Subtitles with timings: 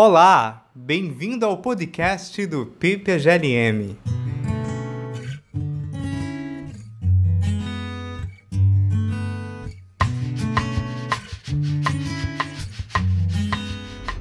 [0.00, 3.98] Olá, bem-vindo ao podcast do PPGLM.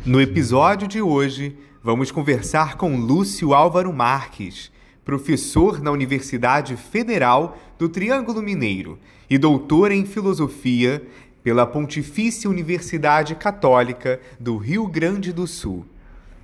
[0.04, 4.72] No episódio de hoje, vamos conversar com Lúcio Álvaro Marques,
[5.06, 8.98] professor na Universidade Federal do Triângulo Mineiro
[9.30, 11.06] e doutor em filosofia
[11.48, 15.86] pela Pontifícia Universidade Católica do Rio Grande do Sul.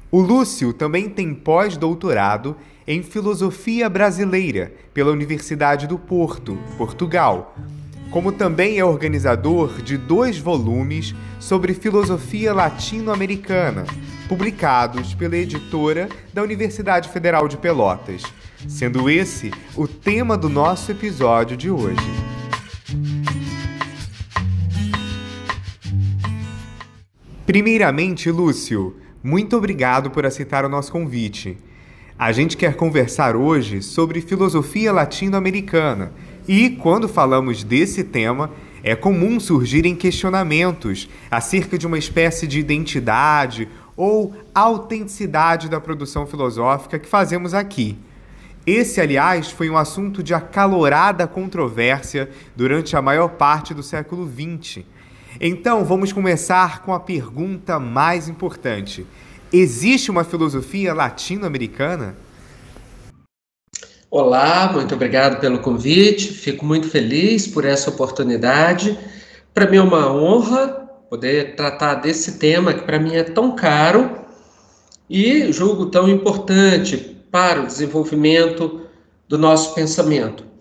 [0.09, 2.55] O Lúcio também tem pós-doutorado
[2.87, 7.53] em Filosofia Brasileira pela Universidade do Porto, Portugal,
[8.11, 13.83] como também é organizador de dois volumes sobre filosofia latino-americana,
[14.29, 18.23] publicados pela editora da Universidade Federal de Pelotas,
[18.69, 22.32] sendo esse o tema do nosso episódio de hoje.
[27.45, 31.57] Primeiramente, Lúcio, muito obrigado por aceitar o nosso convite.
[32.17, 36.13] A gente quer conversar hoje sobre filosofia latino-americana
[36.47, 38.49] e, quando falamos desse tema,
[38.81, 46.97] é comum surgirem questionamentos acerca de uma espécie de identidade ou autenticidade da produção filosófica
[46.97, 47.97] que fazemos aqui.
[48.65, 54.85] Esse, aliás, foi um assunto de acalorada controvérsia durante a maior parte do século XX
[55.39, 59.05] então, vamos começar com a pergunta mais importante:
[59.51, 62.15] existe uma filosofia latino-americana?
[64.09, 66.31] Olá, muito obrigado pelo convite.
[66.31, 68.97] Fico muito feliz por essa oportunidade.
[69.53, 70.67] Para mim é uma honra
[71.09, 74.19] poder tratar desse tema que para mim é tão caro
[75.09, 76.97] e julgo tão importante
[77.31, 78.81] para o desenvolvimento
[79.27, 80.52] do nosso pensamento.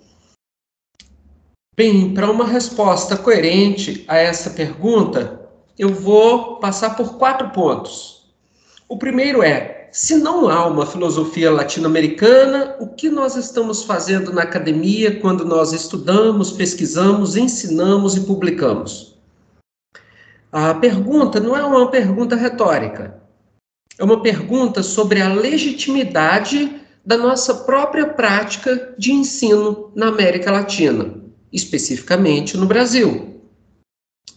[1.75, 5.41] Bem, para uma resposta coerente a essa pergunta,
[5.79, 8.31] eu vou passar por quatro pontos.
[8.87, 14.43] O primeiro é: se não há uma filosofia latino-americana, o que nós estamos fazendo na
[14.43, 19.17] academia quando nós estudamos, pesquisamos, ensinamos e publicamos?
[20.53, 23.19] A pergunta não é uma pergunta retórica.
[23.99, 31.22] É uma pergunta sobre a legitimidade da nossa própria prática de ensino na América Latina
[31.53, 33.41] especificamente no Brasil.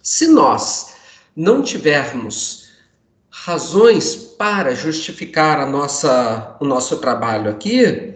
[0.04, 0.94] Se nós
[1.36, 2.66] não tivermos
[3.30, 8.16] razões para justificar a nossa, o nosso trabalho aqui,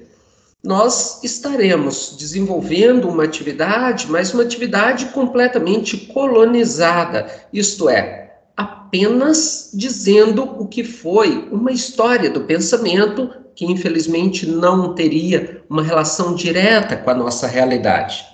[0.63, 10.67] nós estaremos desenvolvendo uma atividade, mas uma atividade completamente colonizada, isto é, apenas dizendo o
[10.67, 17.13] que foi uma história do pensamento que infelizmente não teria uma relação direta com a
[17.13, 18.25] nossa realidade.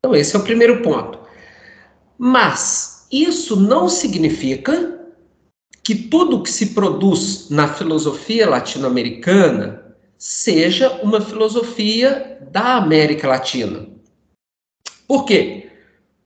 [0.00, 1.18] Então, esse é o primeiro ponto.
[2.18, 4.98] Mas isso não significa
[5.82, 13.86] que tudo que se produz na filosofia latino-americana seja uma filosofia da América Latina.
[15.06, 15.68] Por quê?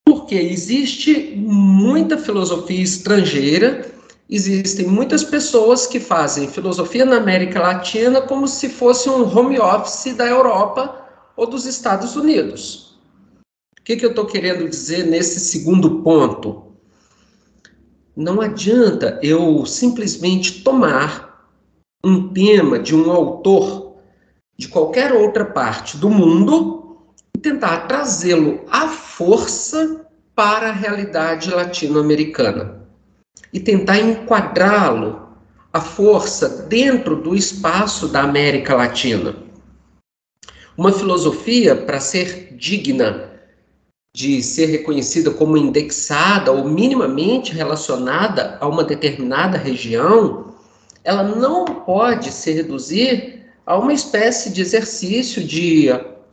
[0.05, 3.91] Porque existe muita filosofia estrangeira,
[4.29, 10.15] existem muitas pessoas que fazem filosofia na América Latina como se fosse um home office
[10.15, 11.03] da Europa
[11.37, 12.94] ou dos Estados Unidos.
[13.85, 16.73] O que, que eu estou querendo dizer nesse segundo ponto?
[18.17, 21.51] Não adianta eu simplesmente tomar
[22.03, 23.99] um tema de um autor
[24.57, 26.97] de qualquer outra parte do mundo
[27.37, 32.89] e tentar trazê-lo à força para a realidade latino-americana
[33.53, 35.29] e tentar enquadrá-lo
[35.71, 39.37] à força dentro do espaço da América Latina.
[40.75, 43.34] Uma filosofia, para ser digna
[44.15, 50.55] de ser reconhecida como indexada ou minimamente relacionada a uma determinada região,
[51.03, 55.89] ela não pode se reduzir a uma espécie de exercício de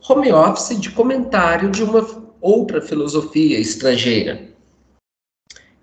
[0.08, 2.06] home office de comentário de uma
[2.40, 4.48] outra filosofia estrangeira.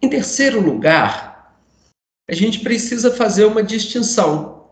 [0.01, 1.57] Em terceiro lugar,
[2.29, 4.69] a gente precisa fazer uma distinção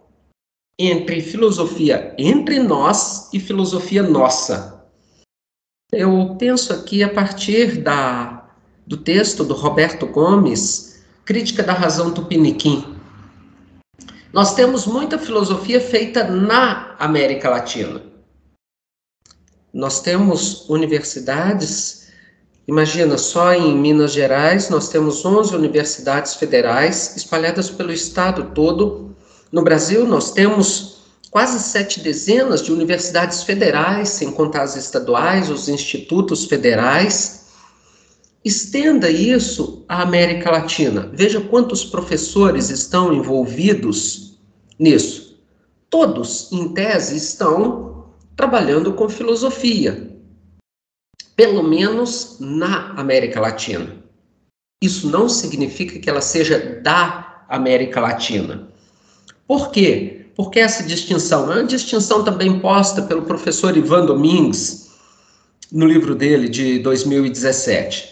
[0.79, 4.76] entre filosofia entre nós e filosofia nossa.
[5.91, 8.45] Eu penso aqui a partir da,
[8.85, 12.97] do texto do Roberto Gomes, Crítica da Razão Tupiniquim.
[14.33, 18.01] Nós temos muita filosofia feita na América Latina.
[19.73, 22.09] Nós temos universidades,
[22.67, 29.15] imagina, só em Minas Gerais nós temos 11 universidades federais espalhadas pelo estado todo.
[29.53, 30.96] No Brasil nós temos
[31.29, 37.45] quase sete dezenas de universidades federais, sem contar as estaduais, os institutos federais.
[38.43, 41.09] estenda isso à América Latina.
[41.13, 44.39] Veja quantos professores estão envolvidos
[44.79, 45.37] nisso.
[45.89, 50.15] Todos, em tese, estão trabalhando com filosofia,
[51.35, 53.97] pelo menos na América Latina.
[54.81, 58.69] Isso não significa que ela seja da América Latina.
[59.47, 60.16] Por quê?
[60.37, 64.91] Porque essa distinção é uma distinção também posta pelo professor Ivan Domingues
[65.71, 68.07] no livro dele de 2017.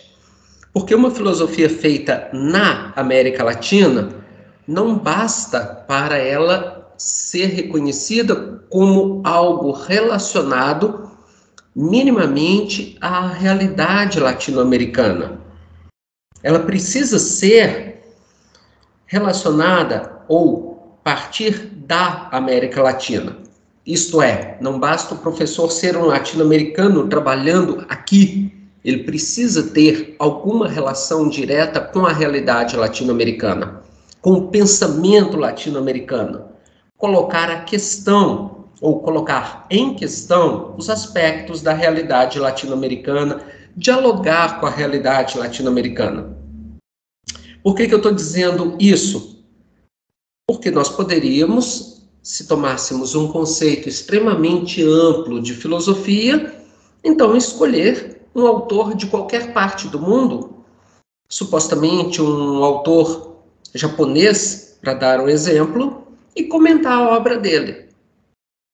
[0.73, 4.09] Porque uma filosofia feita na América Latina
[4.67, 11.11] não basta para ela ser reconhecida como algo relacionado
[11.75, 15.39] minimamente à realidade latino-americana.
[16.41, 18.01] Ela precisa ser
[19.05, 20.74] relacionada ou
[21.05, 23.37] partir da América Latina.
[23.85, 28.51] Isto é, não basta o professor ser um latino-americano trabalhando aqui,
[28.83, 33.83] ele precisa ter alguma relação direta com a realidade latino-americana,
[34.19, 36.45] com o pensamento latino-americano.
[36.97, 43.41] Colocar a questão ou colocar em questão os aspectos da realidade latino-americana,
[43.77, 46.35] dialogar com a realidade latino-americana.
[47.61, 49.34] Por que, que eu estou dizendo isso?
[50.47, 56.55] Porque nós poderíamos, se tomássemos um conceito extremamente amplo de filosofia,
[57.03, 60.63] então escolher um autor de qualquer parte do mundo,
[61.29, 63.37] supostamente um autor
[63.73, 66.05] japonês, para dar um exemplo,
[66.35, 67.85] e comentar a obra dele.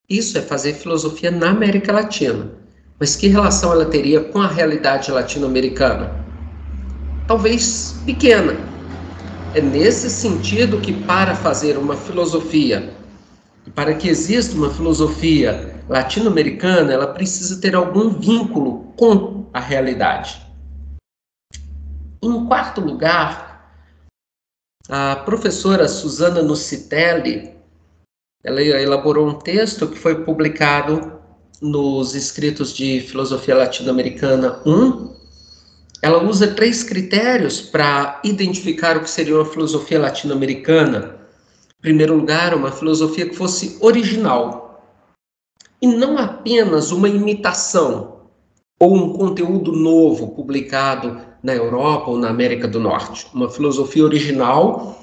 [0.08, 2.50] Isso é fazer filosofia na América Latina.
[2.98, 6.24] Mas que relação ela teria com a realidade latino-americana?
[7.26, 8.56] Talvez pequena,
[9.54, 12.94] é nesse sentido que, para fazer uma filosofia,
[13.74, 20.40] para que exista uma filosofia latino-americana, ela precisa ter algum vínculo com a realidade.
[22.22, 23.76] Em quarto lugar,
[24.88, 27.54] a professora Susana Nucitelli,
[28.42, 31.20] ela elaborou um texto que foi publicado
[31.60, 35.21] nos escritos de Filosofia Latino-Americana 1,
[36.02, 41.16] ela usa três critérios para identificar o que seria uma filosofia latino-americana.
[41.78, 44.82] Em primeiro lugar, uma filosofia que fosse original
[45.80, 48.22] e não apenas uma imitação
[48.80, 53.28] ou um conteúdo novo publicado na Europa ou na América do Norte.
[53.32, 55.00] Uma filosofia original,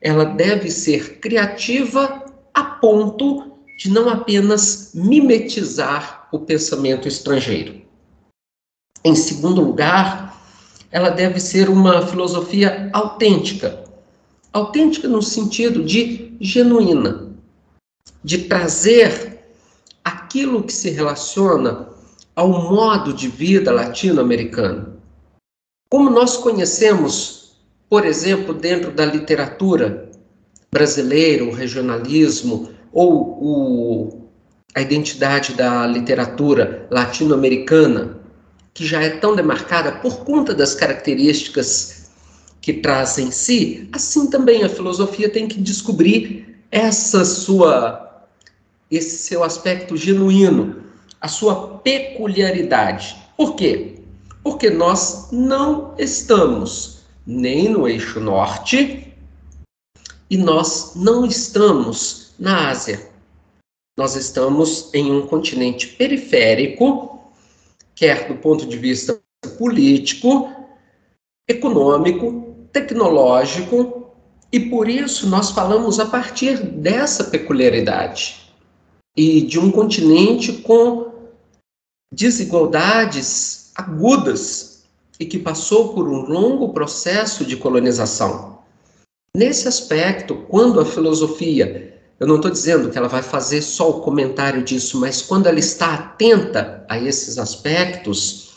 [0.00, 2.24] ela deve ser criativa
[2.54, 7.87] a ponto de não apenas mimetizar o pensamento estrangeiro.
[9.04, 10.36] Em segundo lugar,
[10.90, 13.84] ela deve ser uma filosofia autêntica.
[14.52, 17.28] Autêntica no sentido de genuína,
[18.24, 19.38] de trazer
[20.04, 21.88] aquilo que se relaciona
[22.34, 24.96] ao modo de vida latino-americano.
[25.90, 27.56] Como nós conhecemos,
[27.88, 30.10] por exemplo, dentro da literatura
[30.70, 34.30] brasileira, o regionalismo ou o,
[34.74, 38.17] a identidade da literatura latino-americana,
[38.78, 42.12] que já é tão demarcada por conta das características
[42.60, 48.24] que traz em si, assim também a filosofia tem que descobrir essa sua
[48.88, 50.84] esse seu aspecto genuíno,
[51.20, 53.16] a sua peculiaridade.
[53.36, 53.96] Por quê?
[54.44, 59.12] Porque nós não estamos nem no eixo norte
[60.30, 63.10] e nós não estamos na Ásia.
[63.96, 67.17] Nós estamos em um continente periférico
[67.98, 69.20] quer do ponto de vista
[69.58, 70.48] político,
[71.48, 74.12] econômico, tecnológico,
[74.52, 78.52] e por isso nós falamos a partir dessa peculiaridade
[79.16, 81.12] e de um continente com
[82.12, 84.84] desigualdades agudas
[85.18, 88.60] e que passou por um longo processo de colonização.
[89.36, 94.00] Nesse aspecto, quando a filosofia eu não estou dizendo que ela vai fazer só o
[94.00, 98.50] comentário disso, mas quando ela está atenta a esses aspectos,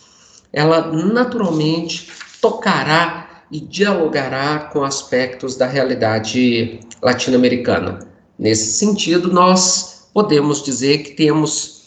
[0.51, 7.99] ela naturalmente tocará e dialogará com aspectos da realidade latino-americana.
[8.39, 11.83] Nesse sentido, nós podemos dizer que temos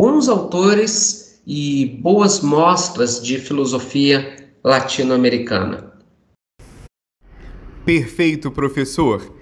[0.00, 5.92] bons autores e boas mostras de filosofia latino-americana.
[7.84, 9.32] Perfeito, professor.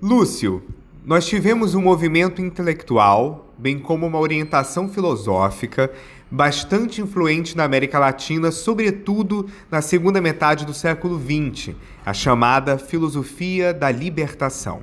[0.00, 0.62] Lúcio,
[1.04, 5.92] nós tivemos um movimento intelectual, bem como uma orientação filosófica,
[6.30, 11.74] bastante influente na América Latina, sobretudo na segunda metade do século XX,
[12.06, 14.80] a chamada filosofia da libertação.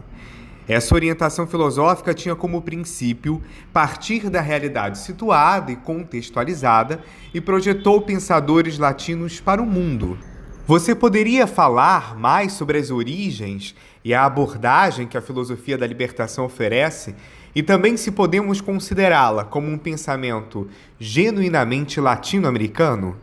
[0.68, 3.42] Essa orientação filosófica tinha como princípio
[3.74, 7.01] partir da realidade situada e contextualizada
[7.34, 10.20] e projetou pensadores latinos para o mundo.
[10.68, 13.75] Você poderia falar mais sobre as origens
[14.06, 17.15] e a abordagem que a filosofia da libertação oferece
[17.53, 23.18] e também se podemos considerá-la como um pensamento genuinamente latino-americano?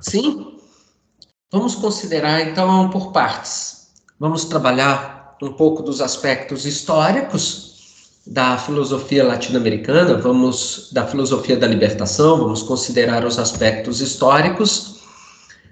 [0.00, 0.58] Sim.
[1.50, 3.88] Vamos considerar então por partes.
[4.20, 7.66] Vamos trabalhar um pouco dos aspectos históricos
[8.26, 14.95] da filosofia latino-americana, vamos da filosofia da libertação, vamos considerar os aspectos históricos.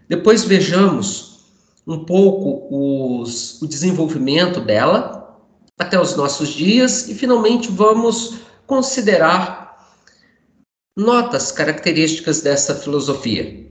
[0.08, 1.34] Depois vejamos
[1.86, 5.38] um pouco os, o desenvolvimento dela,
[5.78, 8.34] até os nossos dias e finalmente vamos
[8.66, 9.64] considerar
[10.96, 13.64] notas características dessa filosofia.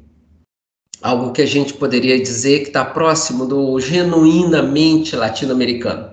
[1.01, 6.11] Algo que a gente poderia dizer que está próximo do genuinamente latino-americano.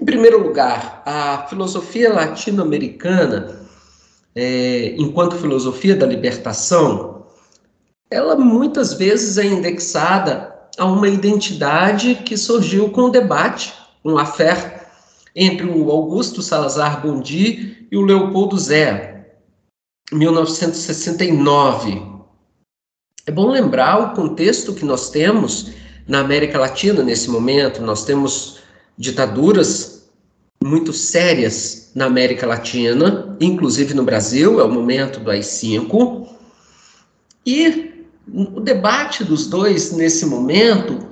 [0.00, 3.60] Em primeiro lugar, a filosofia latino-americana,
[4.34, 7.13] é, enquanto filosofia da libertação,
[8.14, 14.86] ela muitas vezes é indexada a uma identidade que surgiu com o debate, um affair
[15.34, 19.26] entre o Augusto Salazar Gondi e o Leopoldo Zé,
[20.12, 22.02] 1969.
[23.26, 25.72] É bom lembrar o contexto que nós temos
[26.06, 27.82] na América Latina nesse momento.
[27.82, 28.58] Nós temos
[28.96, 30.08] ditaduras
[30.62, 36.28] muito sérias na América Latina, inclusive no Brasil, é o momento do AI-5.
[37.44, 37.94] E
[38.32, 41.06] o debate dos dois nesse momento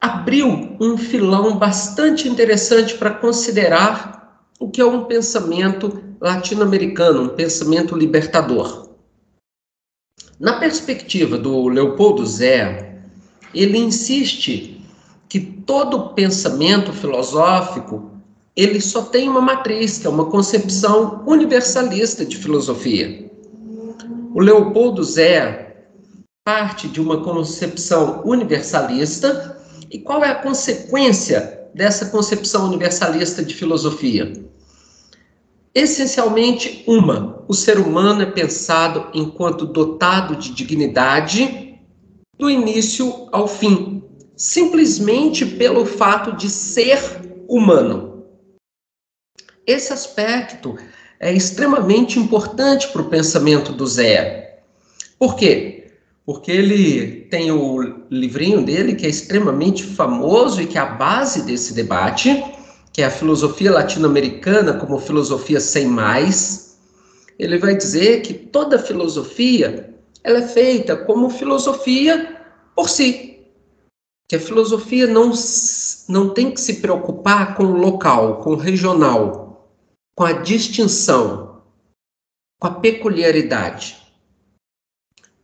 [0.00, 7.96] abriu um filão bastante interessante para considerar o que é um pensamento latino-americano, um pensamento
[7.96, 8.90] libertador.
[10.38, 12.98] Na perspectiva do Leopoldo Zé,
[13.54, 14.80] ele insiste
[15.28, 18.10] que todo pensamento filosófico
[18.56, 23.30] ele só tem uma matriz, que é uma concepção universalista de filosofia.
[24.32, 25.63] O Leopoldo Zé
[26.44, 29.58] parte de uma concepção universalista
[29.90, 34.30] e qual é a consequência dessa concepção universalista de filosofia?
[35.74, 41.80] Essencialmente, uma: o ser humano é pensado enquanto dotado de dignidade
[42.38, 44.02] do início ao fim,
[44.36, 47.00] simplesmente pelo fato de ser
[47.48, 48.26] humano.
[49.66, 50.76] Esse aspecto
[51.18, 54.60] é extremamente importante para o pensamento do Zé.
[55.18, 55.83] Por quê?
[56.24, 61.42] Porque ele tem o livrinho dele que é extremamente famoso e que é a base
[61.42, 62.42] desse debate,
[62.92, 66.78] que é a filosofia latino-americana como filosofia sem mais.
[67.38, 72.40] Ele vai dizer que toda filosofia ela é feita como filosofia
[72.74, 73.46] por si,
[74.26, 75.30] que a filosofia não,
[76.08, 79.68] não tem que se preocupar com o local, com o regional,
[80.16, 81.62] com a distinção,
[82.58, 84.03] com a peculiaridade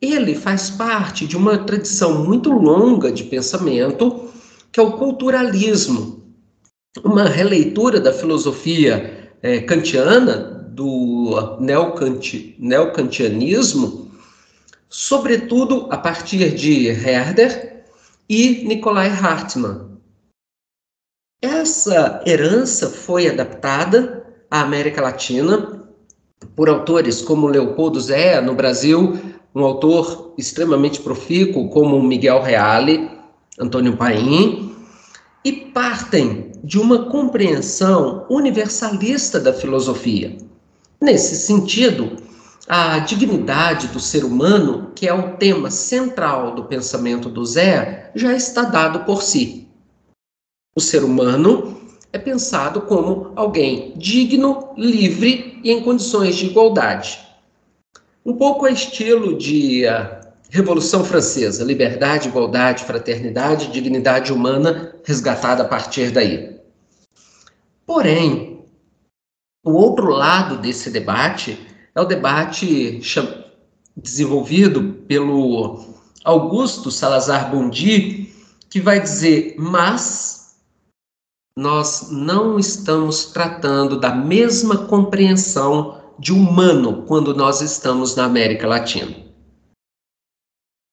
[0.01, 4.31] ele faz parte de uma tradição muito longa de pensamento,
[4.73, 6.25] que é o culturalismo,
[7.05, 11.59] uma releitura da filosofia é, kantiana, do
[12.59, 14.11] neocantianismo,
[14.89, 17.85] sobretudo a partir de Herder
[18.29, 19.91] e Nikolai Hartmann.
[21.43, 25.87] Essa herança foi adaptada à América Latina
[26.57, 29.19] por autores como Leopoldo Zé, no Brasil,
[29.55, 33.11] um autor extremamente profícuo como Miguel Reale,
[33.59, 34.75] Antônio Paim,
[35.45, 40.37] e partem de uma compreensão universalista da filosofia.
[41.01, 42.17] Nesse sentido,
[42.69, 48.35] a dignidade do ser humano, que é o tema central do pensamento do Zé, já
[48.35, 49.67] está dado por si.
[50.77, 51.81] O ser humano
[52.13, 57.30] é pensado como alguém digno, livre e em condições de igualdade
[58.25, 65.69] um pouco a estilo de uh, Revolução Francesa, liberdade, igualdade, fraternidade, dignidade humana resgatada a
[65.69, 66.59] partir daí.
[67.87, 68.65] Porém,
[69.65, 71.59] o outro lado desse debate
[71.95, 73.01] é o debate
[73.97, 75.85] desenvolvido pelo
[76.25, 78.33] Augusto Salazar Bondi,
[78.69, 80.57] que vai dizer: mas
[81.57, 89.17] nós não estamos tratando da mesma compreensão de humano quando nós estamos na América Latina.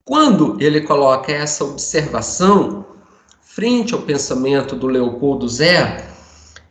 [0.06, 2.86] Quando ele coloca essa observação
[3.42, 6.10] frente ao pensamento do Leopoldo Zé,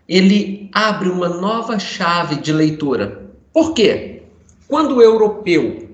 [0.09, 3.31] ele abre uma nova chave de leitura.
[3.53, 4.23] Por quê?
[4.67, 5.91] Quando o europeu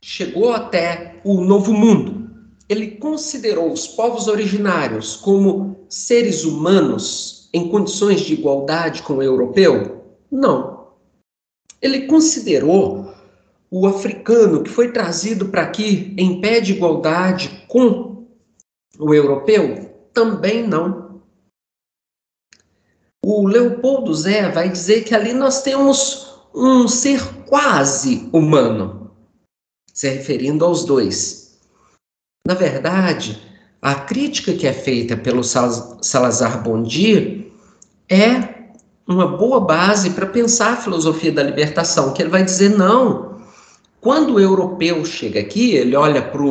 [0.00, 2.30] chegou até o Novo Mundo,
[2.68, 10.04] ele considerou os povos originários como seres humanos em condições de igualdade com o europeu?
[10.30, 10.77] Não.
[11.80, 13.14] Ele considerou
[13.70, 18.26] o africano que foi trazido para aqui em pé de igualdade com
[18.98, 20.08] o europeu?
[20.12, 21.22] Também não.
[23.24, 29.12] O Leopoldo Zé vai dizer que ali nós temos um ser quase humano,
[29.92, 31.58] se referindo aos dois.
[32.46, 33.40] Na verdade,
[33.82, 37.52] a crítica que é feita pelo Salazar Bondi
[38.08, 38.57] é
[39.08, 43.38] uma boa base para pensar a filosofia da libertação, que ele vai dizer não.
[44.00, 46.42] Quando o europeu chega aqui, ele olha para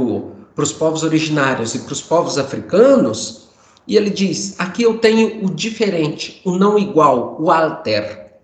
[0.63, 3.47] os povos originários e para os povos africanos
[3.87, 8.39] e ele diz: aqui eu tenho o diferente, o não igual, o alter.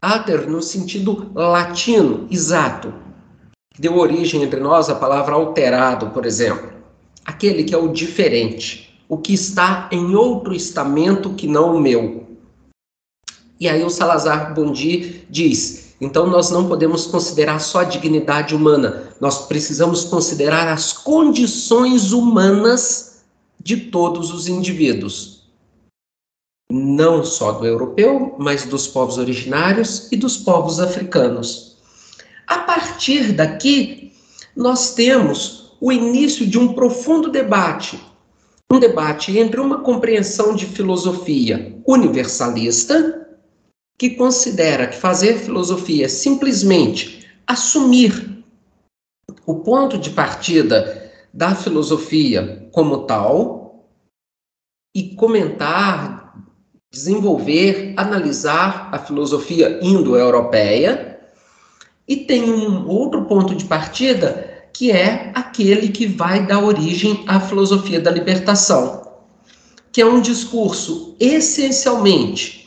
[0.00, 2.94] Alter no sentido latino, exato.
[3.78, 6.70] Deu origem entre nós a palavra alterado, por exemplo.
[7.24, 12.19] Aquele que é o diferente, o que está em outro estamento que não o meu.
[13.60, 19.12] E aí o Salazar Bondi diz: então nós não podemos considerar só a dignidade humana,
[19.20, 23.22] nós precisamos considerar as condições humanas
[23.62, 25.44] de todos os indivíduos.
[26.72, 31.76] Não só do europeu, mas dos povos originários e dos povos africanos.
[32.46, 34.12] A partir daqui,
[34.56, 38.00] nós temos o início de um profundo debate
[38.72, 43.19] um debate entre uma compreensão de filosofia universalista
[44.00, 48.42] que considera que fazer filosofia é simplesmente assumir
[49.44, 53.84] o ponto de partida da filosofia como tal
[54.96, 56.34] e comentar,
[56.90, 61.20] desenvolver, analisar a filosofia indo-europeia,
[62.08, 67.38] e tem um outro ponto de partida que é aquele que vai dar origem à
[67.38, 69.20] filosofia da libertação,
[69.92, 72.60] que é um discurso essencialmente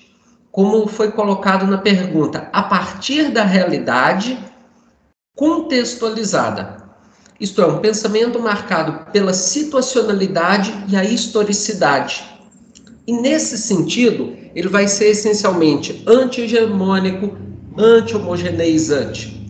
[0.53, 4.37] como foi colocado na pergunta, a partir da realidade
[5.35, 6.77] contextualizada.
[7.39, 12.23] Isto é, um pensamento marcado pela situacionalidade e a historicidade.
[13.07, 17.35] E nesse sentido, ele vai ser essencialmente anti-hegemônico,
[17.75, 19.41] anti-homogeneizante.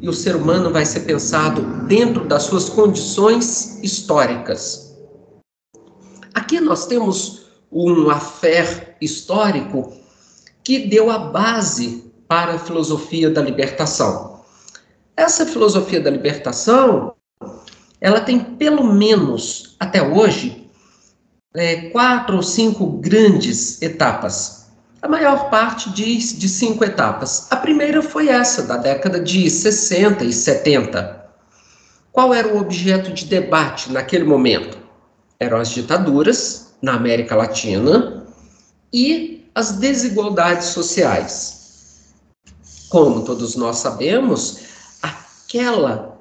[0.00, 4.96] E o ser humano vai ser pensado dentro das suas condições históricas.
[6.32, 10.05] Aqui nós temos um affair histórico
[10.66, 14.40] que deu a base para a filosofia da libertação.
[15.16, 17.14] Essa filosofia da libertação,
[18.00, 20.68] ela tem pelo menos, até hoje,
[21.54, 24.66] é, quatro ou cinco grandes etapas.
[25.00, 27.46] A maior parte diz de cinco etapas.
[27.48, 31.30] A primeira foi essa, da década de 60 e 70.
[32.10, 34.76] Qual era o objeto de debate naquele momento?
[35.38, 38.26] Eram as ditaduras na América Latina
[38.92, 42.12] e as desigualdades sociais.
[42.90, 44.58] Como todos nós sabemos,
[45.02, 46.14] aquela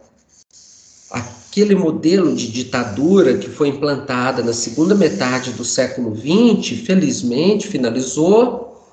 [1.11, 8.89] aquele modelo de ditadura que foi implantada na segunda metade do século XX, felizmente finalizou,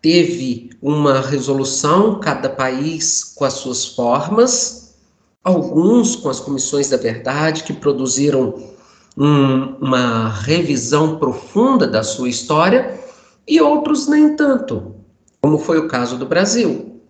[0.00, 4.94] teve uma resolução, cada país com as suas formas,
[5.42, 8.54] alguns com as comissões da verdade que produziram
[9.16, 13.03] um, uma revisão profunda da sua história
[13.46, 14.94] e outros nem tanto,
[15.42, 17.00] como foi o caso do Brasil,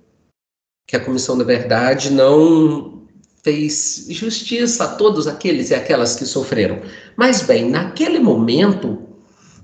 [0.87, 3.05] que a Comissão da Verdade não
[3.43, 6.81] fez justiça a todos aqueles e aquelas que sofreram.
[7.17, 8.99] Mas, bem, naquele momento,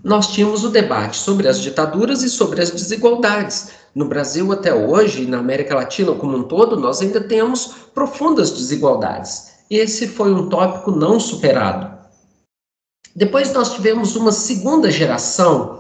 [0.04, 3.70] nós tínhamos o debate sobre as ditaduras e sobre as desigualdades.
[3.94, 8.50] No Brasil, até hoje, e na América Latina como um todo, nós ainda temos profundas
[8.50, 9.50] desigualdades.
[9.70, 11.98] E esse foi um tópico não superado.
[13.14, 15.79] Depois nós tivemos uma segunda geração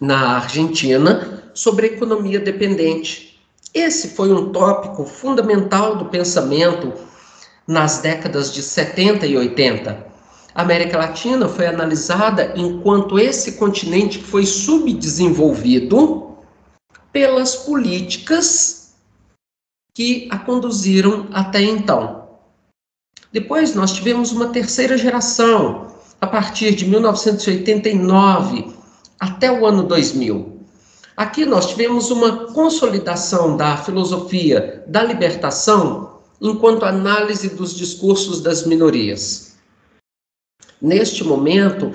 [0.00, 3.40] na Argentina, sobre economia dependente.
[3.74, 6.92] Esse foi um tópico fundamental do pensamento
[7.66, 10.06] nas décadas de 70 e 80.
[10.54, 16.36] A América Latina foi analisada enquanto esse continente foi subdesenvolvido
[17.12, 18.94] pelas políticas
[19.92, 22.21] que a conduziram até então.
[23.32, 28.72] Depois nós tivemos uma terceira geração, a partir de 1989
[29.18, 30.60] até o ano 2000.
[31.16, 39.56] Aqui nós tivemos uma consolidação da filosofia da libertação enquanto análise dos discursos das minorias.
[40.80, 41.94] Neste momento,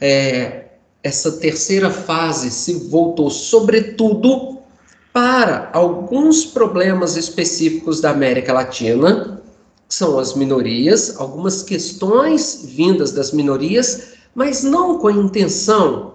[0.00, 0.64] é,
[1.02, 4.58] essa terceira fase se voltou, sobretudo,
[5.12, 9.33] para alguns problemas específicos da América Latina,
[9.88, 16.14] são as minorias, algumas questões vindas das minorias, mas não com a intenção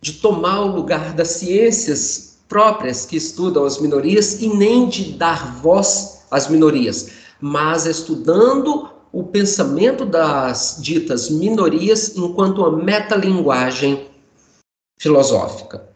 [0.00, 5.60] de tomar o lugar das ciências próprias que estudam as minorias e nem de dar
[5.60, 14.06] voz às minorias, mas estudando o pensamento das ditas minorias enquanto uma metalinguagem
[15.00, 15.88] filosófica.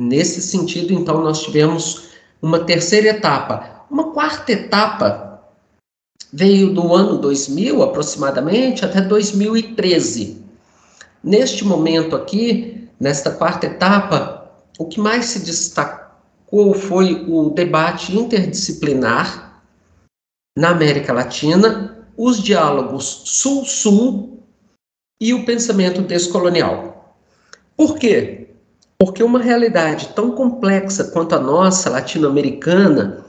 [0.00, 2.08] Nesse sentido, então, nós tivemos
[2.40, 3.86] uma terceira etapa.
[3.88, 5.21] Uma quarta etapa
[6.32, 10.42] veio do ano 2000 aproximadamente até 2013.
[11.22, 19.62] Neste momento aqui, nesta quarta etapa, o que mais se destacou foi o debate interdisciplinar
[20.56, 24.42] na América Latina, os diálogos sul-sul
[25.20, 27.16] e o pensamento descolonial.
[27.76, 28.48] Por quê?
[28.98, 33.24] Porque uma realidade tão complexa quanto a nossa latino-americana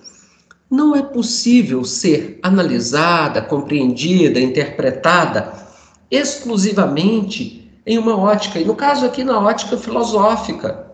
[0.73, 5.53] não é possível ser analisada, compreendida, interpretada
[6.09, 10.91] exclusivamente em uma ótica, e no caso aqui na ótica filosófica.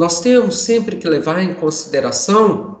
[0.00, 2.80] Nós temos sempre que levar em consideração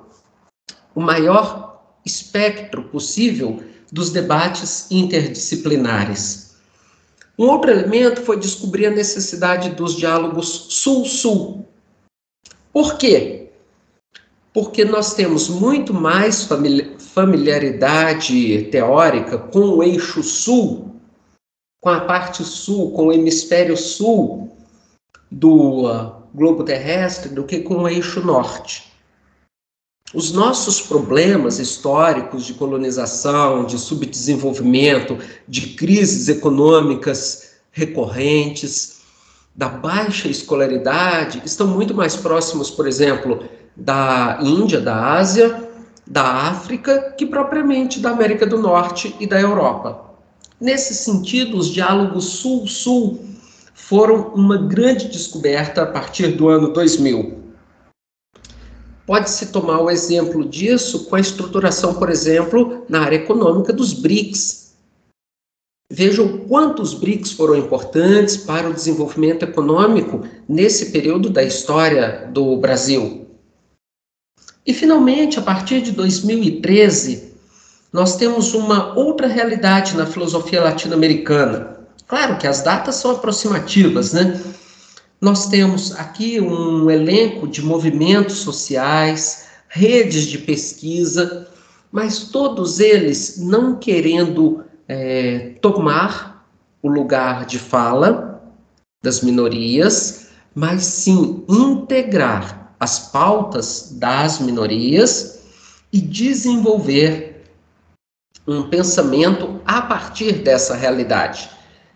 [0.94, 3.62] o maior espectro possível
[3.92, 6.56] dos debates interdisciplinares.
[7.38, 11.68] Um outro elemento foi descobrir a necessidade dos diálogos sul-sul.
[12.72, 13.45] Por quê?
[14.56, 16.48] Porque nós temos muito mais
[17.12, 20.96] familiaridade teórica com o eixo sul,
[21.78, 24.56] com a parte sul, com o hemisfério sul
[25.30, 28.90] do uh, globo terrestre, do que com o eixo norte.
[30.14, 38.96] Os nossos problemas históricos de colonização, de subdesenvolvimento, de crises econômicas recorrentes,
[39.54, 45.68] da baixa escolaridade, estão muito mais próximos, por exemplo, da Índia, da Ásia,
[46.06, 50.06] da África, que propriamente da América do Norte e da Europa.
[50.60, 53.20] Nesse sentido, os diálogos Sul-Sul
[53.74, 57.44] foram uma grande descoberta a partir do ano 2000.
[59.06, 64.74] Pode-se tomar o exemplo disso com a estruturação, por exemplo, na área econômica dos BRICS.
[65.92, 73.25] Vejam quantos BRICS foram importantes para o desenvolvimento econômico nesse período da história do Brasil.
[74.66, 77.32] E, finalmente, a partir de 2013,
[77.92, 81.78] nós temos uma outra realidade na filosofia latino-americana.
[82.08, 84.40] Claro que as datas são aproximativas, né?
[85.20, 91.48] Nós temos aqui um elenco de movimentos sociais, redes de pesquisa,
[91.92, 96.44] mas todos eles não querendo é, tomar
[96.82, 98.42] o lugar de fala
[99.02, 105.40] das minorias, mas sim integrar as pautas das minorias
[105.92, 107.44] e desenvolver
[108.46, 111.50] um pensamento a partir dessa realidade.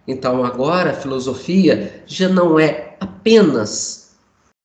[0.07, 4.17] Então, agora a filosofia já não é apenas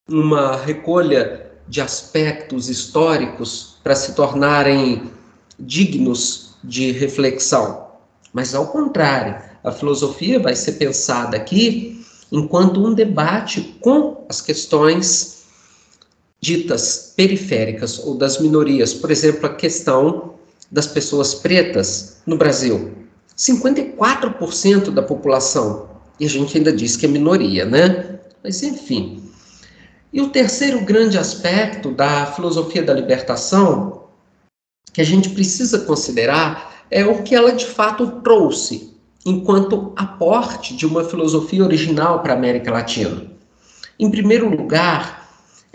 [0.10, 5.12] uma recolha de aspectos históricos para se tornarem
[5.60, 7.88] dignos de reflexão,
[8.34, 15.35] mas ao contrário, a filosofia vai ser pensada aqui enquanto um debate com as questões
[16.40, 20.36] ditas periféricas ou das minorias, por exemplo, a questão
[20.72, 22.94] das pessoas pretas no Brasil.
[23.38, 28.20] 54% da população, e a gente ainda diz que é minoria, né?
[28.44, 29.24] Mas, enfim.
[30.14, 34.06] E o terceiro grande aspecto da filosofia da libertação
[34.94, 38.96] que a gente precisa considerar é o que ela de fato trouxe
[39.26, 43.24] enquanto aporte de uma filosofia original para a América Latina.
[44.00, 45.25] Em primeiro lugar,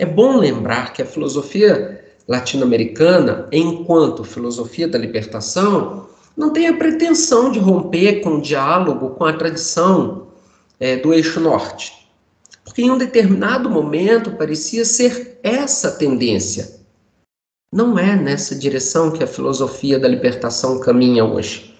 [0.01, 7.51] é bom lembrar que a filosofia latino-americana, enquanto filosofia da libertação, não tem a pretensão
[7.51, 10.27] de romper com o diálogo com a tradição
[10.79, 12.01] é, do eixo norte
[12.63, 16.79] porque em um determinado momento parecia ser essa a tendência.
[17.73, 21.75] Não é nessa direção que a filosofia da libertação caminha hoje.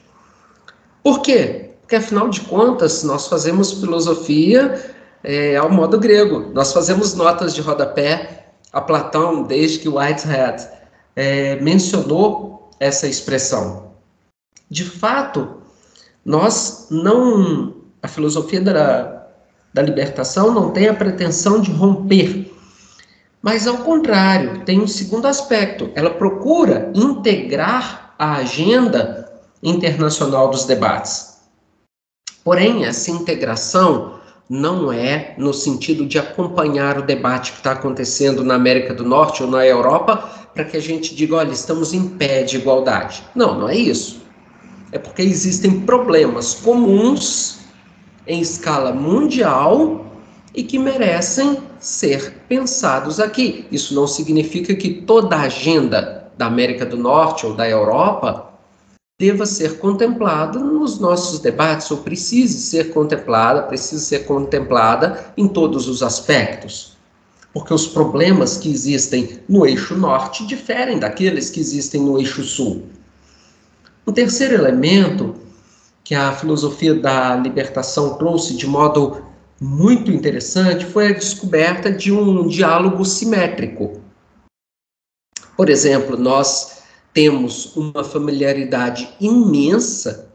[1.01, 1.71] Por quê?
[1.81, 7.61] Porque afinal de contas nós fazemos filosofia é, ao modo grego, nós fazemos notas de
[7.61, 10.67] rodapé a Platão desde que Whitehead
[11.15, 13.91] é, mencionou essa expressão.
[14.69, 15.57] De fato,
[16.25, 17.75] nós não.
[18.01, 19.27] A filosofia da,
[19.71, 22.51] da libertação não tem a pretensão de romper,
[23.41, 25.91] mas ao contrário, tem um segundo aspecto.
[25.93, 29.31] Ela procura integrar a agenda
[29.61, 31.37] internacional dos debates.
[32.43, 34.19] Porém, essa integração
[34.51, 39.41] não é no sentido de acompanhar o debate que está acontecendo na América do Norte
[39.41, 43.23] ou na Europa para que a gente diga, olha, estamos em pé de igualdade.
[43.33, 44.21] Não, não é isso.
[44.91, 47.59] É porque existem problemas comuns
[48.27, 50.05] em escala mundial
[50.53, 53.65] e que merecem ser pensados aqui.
[53.71, 58.50] Isso não significa que toda a agenda da América do Norte ou da Europa
[59.21, 65.87] deva ser contemplada nos nossos debates, ou precise ser contemplada, precisa ser contemplada em todos
[65.87, 66.97] os aspectos.
[67.53, 72.87] Porque os problemas que existem no eixo norte diferem daqueles que existem no eixo sul.
[74.07, 75.35] O terceiro elemento
[76.03, 79.23] que a filosofia da libertação trouxe de modo
[79.59, 84.01] muito interessante foi a descoberta de um diálogo simétrico.
[85.55, 86.80] Por exemplo, nós
[87.13, 90.29] temos uma familiaridade imensa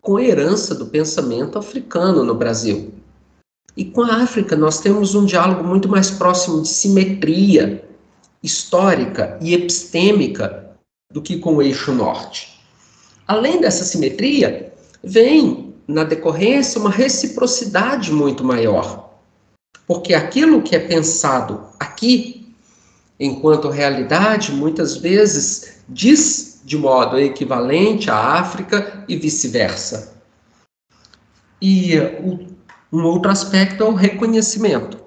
[0.00, 2.92] com a herança do pensamento africano no Brasil.
[3.76, 7.88] E com a África, nós temos um diálogo muito mais próximo de simetria
[8.42, 10.76] histórica e epistêmica
[11.10, 12.60] do que com o eixo norte.
[13.26, 19.10] Além dessa simetria, vem na decorrência uma reciprocidade muito maior.
[19.86, 22.33] Porque aquilo que é pensado aqui,
[23.18, 30.14] enquanto realidade, muitas vezes diz de modo equivalente à África e vice-versa.
[31.60, 31.94] E
[32.92, 34.98] um outro aspecto é o reconhecimento.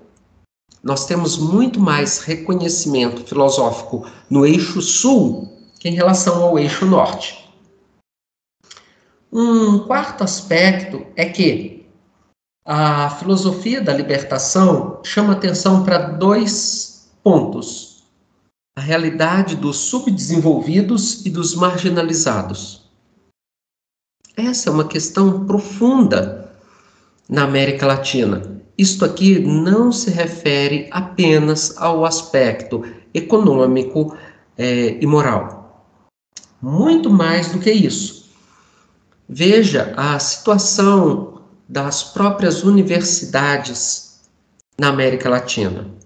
[0.84, 7.48] Nós temos muito mais reconhecimento filosófico no eixo sul que em relação ao eixo norte.
[9.32, 11.86] Um quarto aspecto é que
[12.66, 17.87] a filosofia da libertação chama atenção para dois pontos
[18.78, 22.88] a realidade dos subdesenvolvidos e dos marginalizados.
[24.36, 26.54] Essa é uma questão profunda
[27.28, 28.62] na América Latina.
[28.78, 32.84] Isto aqui não se refere apenas ao aspecto
[33.16, 34.16] econômico
[34.56, 35.84] é, e moral.
[36.62, 38.30] Muito mais do que isso.
[39.28, 44.22] Veja a situação das próprias universidades
[44.80, 45.98] na América Latina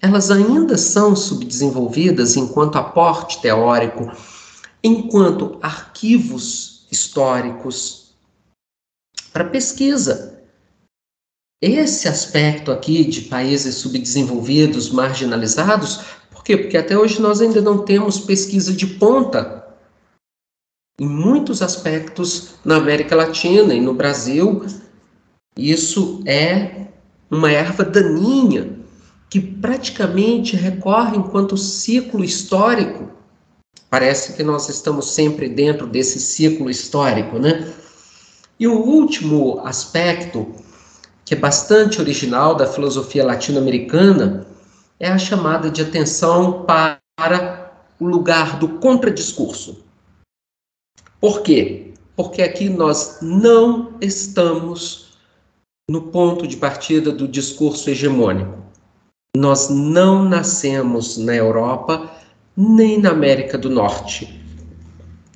[0.00, 4.10] elas ainda são subdesenvolvidas enquanto aporte teórico,
[4.82, 8.14] enquanto arquivos históricos
[9.32, 10.40] para pesquisa.
[11.62, 16.56] Esse aspecto aqui de países subdesenvolvidos, marginalizados, por quê?
[16.56, 19.60] Porque até hoje nós ainda não temos pesquisa de ponta
[20.98, 24.64] em muitos aspectos na América Latina e no Brasil.
[25.54, 26.86] Isso é
[27.30, 28.79] uma erva daninha
[29.30, 33.08] que praticamente recorre enquanto ciclo histórico.
[33.88, 37.72] Parece que nós estamos sempre dentro desse ciclo histórico, né?
[38.58, 40.52] E o último aspecto,
[41.24, 44.46] que é bastante original da filosofia latino-americana,
[44.98, 47.00] é a chamada de atenção para
[48.00, 49.84] o lugar do contradiscurso.
[51.20, 51.94] Por quê?
[52.16, 55.10] Porque aqui nós não estamos
[55.88, 58.69] no ponto de partida do discurso hegemônico.
[59.36, 62.10] Nós não nascemos na Europa
[62.56, 64.42] nem na América do Norte.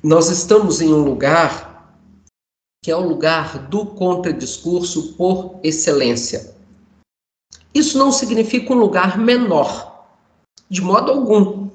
[0.03, 1.95] Nós estamos em um lugar
[2.83, 6.55] que é o lugar do contradiscurso por excelência.
[7.73, 10.05] Isso não significa um lugar menor,
[10.69, 11.69] de modo algum.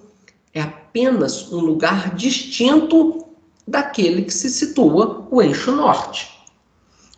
[0.52, 3.26] É apenas um lugar distinto
[3.66, 6.30] daquele que se situa o eixo norte.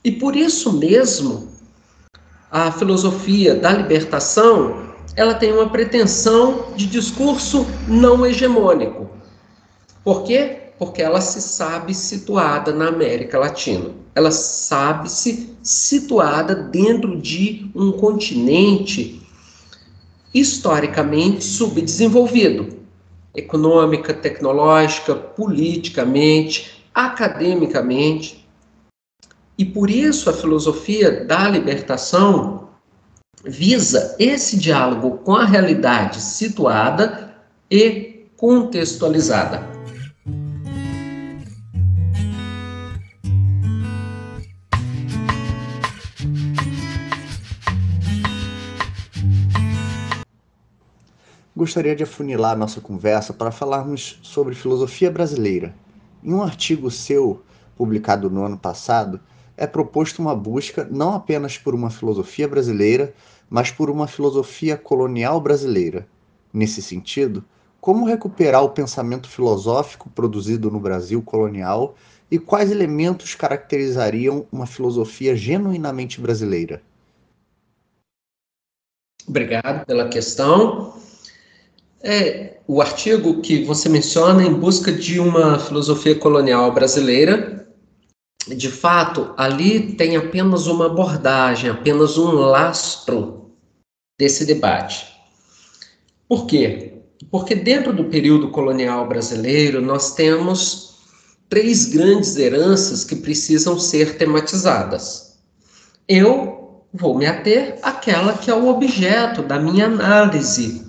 [0.05, 1.49] E por isso mesmo,
[2.51, 9.11] a filosofia da libertação ela tem uma pretensão de discurso não hegemônico.
[10.03, 10.59] Por quê?
[10.79, 13.91] Porque ela se sabe situada na América Latina.
[14.15, 19.23] Ela sabe-se situada dentro de um continente
[20.35, 22.79] historicamente subdesenvolvido,
[23.35, 28.49] econômica, tecnológica, politicamente, academicamente.
[29.59, 32.62] E por isso a filosofia da libertação
[33.45, 37.35] visa esse diálogo com a realidade situada
[37.71, 39.73] e contextualizada.
[51.55, 55.75] Gostaria de afunilar nossa conversa para falarmos sobre filosofia brasileira.
[56.25, 57.43] Em um artigo seu,
[57.77, 59.21] publicado no ano passado,
[59.63, 63.15] é proposto uma busca não apenas por uma filosofia brasileira,
[63.49, 66.05] mas por uma filosofia colonial brasileira.
[66.53, 67.45] Nesse sentido,
[67.81, 71.95] como recuperar o pensamento filosófico produzido no Brasil colonial
[72.29, 76.83] e quais elementos caracterizariam uma filosofia genuinamente brasileira?
[79.29, 80.95] Obrigado pela questão.
[82.03, 87.62] É, o artigo que você menciona em busca de uma filosofia colonial brasileira,
[88.49, 93.53] de fato, ali tem apenas uma abordagem, apenas um lastro
[94.19, 95.07] desse debate.
[96.29, 96.95] Por quê?
[97.31, 100.97] Porque dentro do período colonial brasileiro, nós temos
[101.49, 105.39] três grandes heranças que precisam ser tematizadas.
[106.09, 110.85] Eu vou me ater àquela que é o objeto da minha análise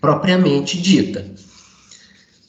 [0.00, 1.34] propriamente dita.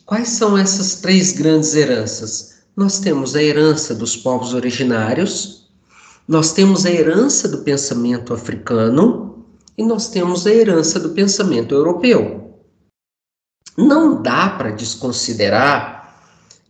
[0.06, 2.57] Quais são essas três grandes heranças?
[2.78, 5.68] Nós temos a herança dos povos originários,
[6.28, 9.44] nós temos a herança do pensamento africano
[9.76, 12.54] e nós temos a herança do pensamento europeu.
[13.76, 16.22] Não dá para desconsiderar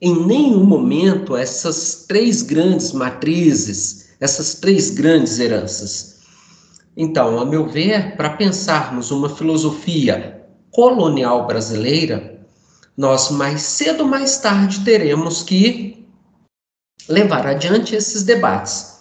[0.02, 6.22] em nenhum momento essas três grandes matrizes, essas três grandes heranças.
[6.96, 10.42] Então, a meu ver, para pensarmos uma filosofia
[10.72, 12.37] colonial brasileira,
[12.98, 16.04] nós mais cedo ou mais tarde teremos que
[17.08, 18.98] levar adiante esses debates.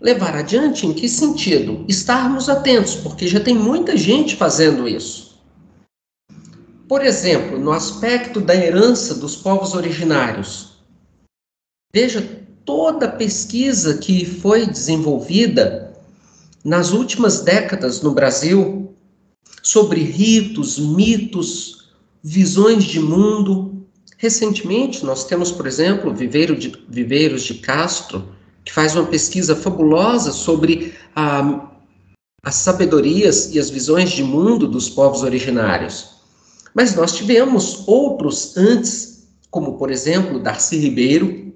[0.00, 1.84] Levar adiante em que sentido?
[1.88, 5.38] Estarmos atentos, porque já tem muita gente fazendo isso.
[6.88, 10.78] Por exemplo, no aspecto da herança dos povos originários.
[11.92, 12.22] Veja
[12.64, 15.92] toda a pesquisa que foi desenvolvida
[16.64, 18.94] nas últimas décadas no Brasil
[19.62, 21.77] sobre ritos, mitos,
[22.22, 23.86] visões de mundo.
[24.16, 28.28] Recentemente, nós temos, por exemplo, Viveiro de, Viveiros de Castro,
[28.64, 31.70] que faz uma pesquisa fabulosa sobre a,
[32.42, 36.18] as sabedorias e as visões de mundo dos povos originários.
[36.74, 41.52] Mas nós tivemos outros antes, como, por exemplo, Darcy Ribeiro,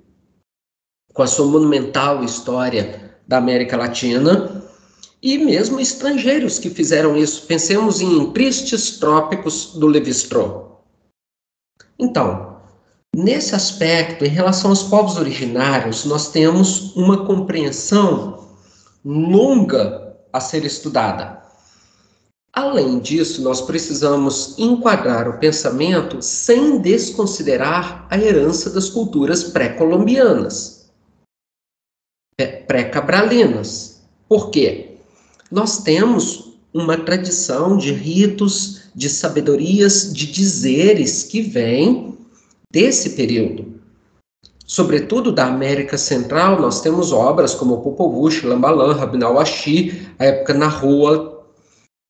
[1.13, 4.62] com a sua monumental história da América Latina,
[5.23, 7.47] e mesmo estrangeiros que fizeram isso.
[7.47, 10.73] Pensemos em Tristes Trópicos do Levi-Strauss.
[11.99, 12.57] Então,
[13.15, 18.49] nesse aspecto, em relação aos povos originários, nós temos uma compreensão
[19.05, 21.41] longa a ser estudada.
[22.53, 30.91] Além disso, nós precisamos enquadrar o pensamento sem desconsiderar a herança das culturas pré-colombianas,
[32.67, 34.03] pré-cabralinas.
[34.29, 34.92] Por quê?
[35.53, 42.17] Nós temos uma tradição de ritos, de sabedorias, de dizeres que vem
[42.73, 43.81] desse período.
[44.67, 50.69] Sobretudo da América Central, nós temos obras como Popol Lambalan, Rabinal Ashi, a época na
[50.69, 51.45] rua,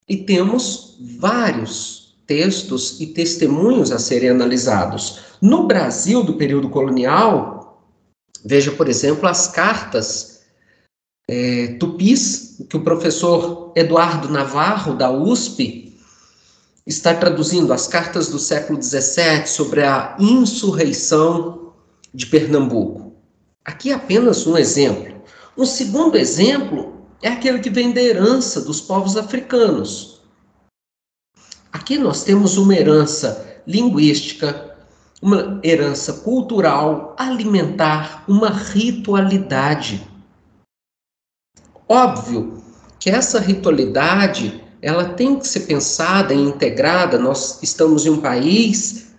[0.09, 5.18] e temos vários textos e testemunhos a serem analisados.
[5.40, 7.83] No Brasil do período colonial,
[8.44, 10.31] veja, por exemplo, as cartas
[11.28, 15.96] é, tupis, que o professor Eduardo Navarro, da USP,
[16.87, 21.72] está traduzindo as cartas do século XVII sobre a insurreição
[22.12, 23.14] de Pernambuco.
[23.64, 25.22] Aqui é apenas um exemplo.
[25.56, 30.20] Um segundo exemplo é aquele que vem da herança dos povos africanos.
[31.72, 34.76] Aqui nós temos uma herança linguística,
[35.22, 40.12] uma herança cultural, alimentar, uma ritualidade
[41.92, 42.55] Óbvio
[42.98, 47.18] que essa ritualidade ela tem que ser pensada e integrada.
[47.18, 49.14] Nós estamos em um país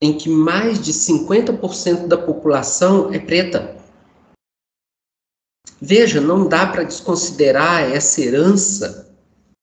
[0.00, 3.76] em que mais de 50% da população é preta.
[5.78, 9.14] Veja, não dá para desconsiderar essa herança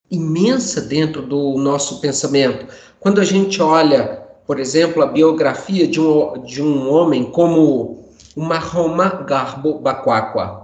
[0.08, 2.72] imensa dentro do nosso pensamento.
[3.00, 8.04] Quando a gente olha, por exemplo, a biografia de um, de um homem como
[8.36, 10.63] o Mahoma Garbo Bakwakwa,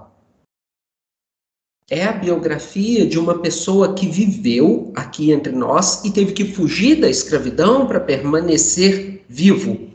[1.91, 7.01] é a biografia de uma pessoa que viveu aqui entre nós e teve que fugir
[7.01, 9.91] da escravidão para permanecer vivo.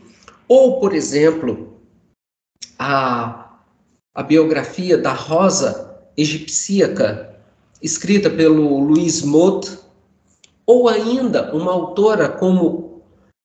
[0.45, 1.79] Ou, por exemplo,
[2.77, 3.59] a,
[4.13, 7.33] a biografia da Rosa egipcíaca,
[7.81, 9.79] escrita pelo Luiz Mott,
[10.65, 13.01] ou ainda uma autora como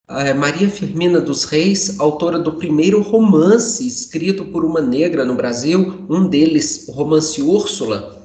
[0.09, 6.05] é, Maria Firmina dos Reis, autora do primeiro romance escrito por uma negra no Brasil,
[6.09, 8.20] um deles, o romance Úrsula,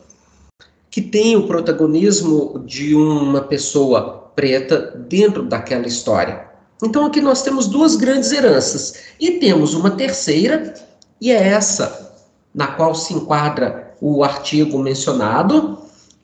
[0.96, 6.48] que tem o protagonismo de uma pessoa preta dentro daquela história.
[6.82, 10.74] Então aqui nós temos duas grandes heranças e temos uma terceira
[11.20, 12.16] E é essa
[12.54, 15.80] na qual se enquadra o artigo mencionado,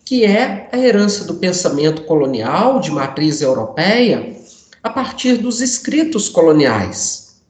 [0.05, 4.37] que é a herança do pensamento colonial de matriz europeia
[4.81, 7.41] a partir dos escritos coloniais.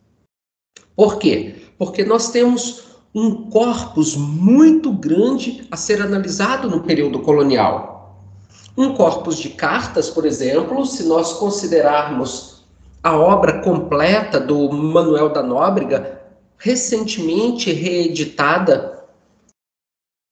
[0.96, 1.54] Por quê?
[1.78, 8.18] Porque nós temos um corpus muito grande a ser analisado no período colonial.
[8.78, 12.64] Um corpus de cartas, por exemplo, se nós considerarmos
[13.04, 16.22] a obra completa do Manuel da Nóbrega,
[16.58, 19.04] recentemente reeditada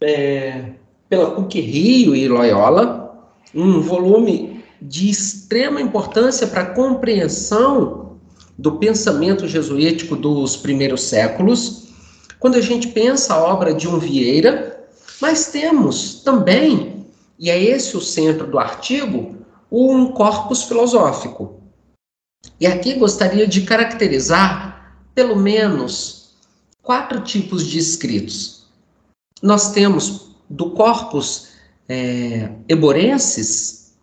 [0.01, 0.71] é,
[1.09, 8.17] pela PUC Rio e Loyola, um volume de extrema importância para a compreensão
[8.57, 11.88] do pensamento jesuítico dos primeiros séculos
[12.39, 14.87] quando a gente pensa a obra de um Vieira,
[15.21, 17.05] mas temos também,
[17.37, 19.35] e é esse o centro do artigo,
[19.71, 21.61] um corpus filosófico.
[22.59, 26.33] E aqui gostaria de caracterizar pelo menos
[26.81, 28.67] quatro tipos de escritos.
[29.41, 31.49] Nós temos do corpus
[31.87, 33.93] é, eborenses,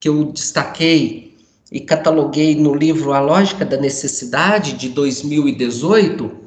[0.00, 1.36] que eu destaquei
[1.70, 6.41] e cataloguei no livro A Lógica da Necessidade, de 2018,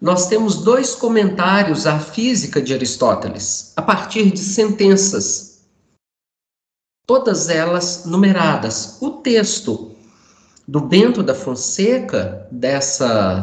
[0.00, 5.62] nós temos dois comentários à física de Aristóteles, a partir de sentenças,
[7.06, 8.98] todas elas numeradas.
[9.00, 9.92] O texto
[10.68, 13.42] do Bento da Fonseca, dessa,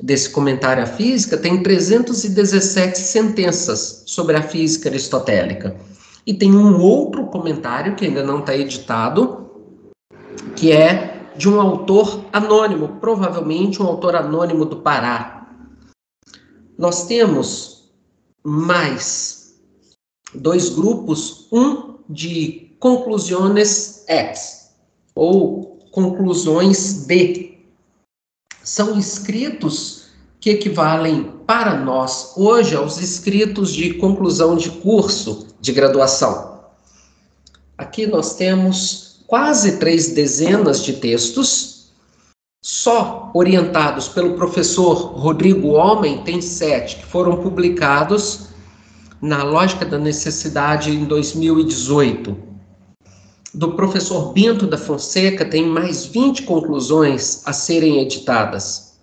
[0.00, 5.74] desse comentário à física, tem 317 sentenças sobre a física aristotélica.
[6.26, 9.50] E tem um outro comentário que ainda não está editado,
[10.54, 15.43] que é de um autor anônimo, provavelmente um autor anônimo do Pará,
[16.76, 17.90] nós temos
[18.42, 19.54] mais
[20.34, 24.70] dois grupos, um de conclusões X,
[25.14, 27.58] ou conclusões D.
[28.62, 30.04] São escritos
[30.40, 36.60] que equivalem para nós hoje aos escritos de conclusão de curso de graduação.
[37.78, 41.73] Aqui nós temos quase três dezenas de textos
[42.64, 48.48] só orientados pelo professor Rodrigo Homem, tem sete, que foram publicados
[49.20, 52.34] na Lógica da Necessidade em 2018.
[53.52, 58.94] Do professor Bento da Fonseca, tem mais 20 conclusões a serem editadas.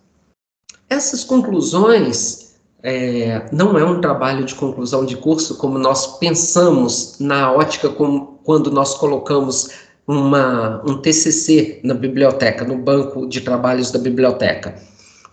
[0.90, 7.52] Essas conclusões é, não é um trabalho de conclusão de curso como nós pensamos na
[7.52, 9.70] ótica como, quando nós colocamos
[10.08, 14.76] uma, um TCC na biblioteca, no banco de trabalhos da biblioteca.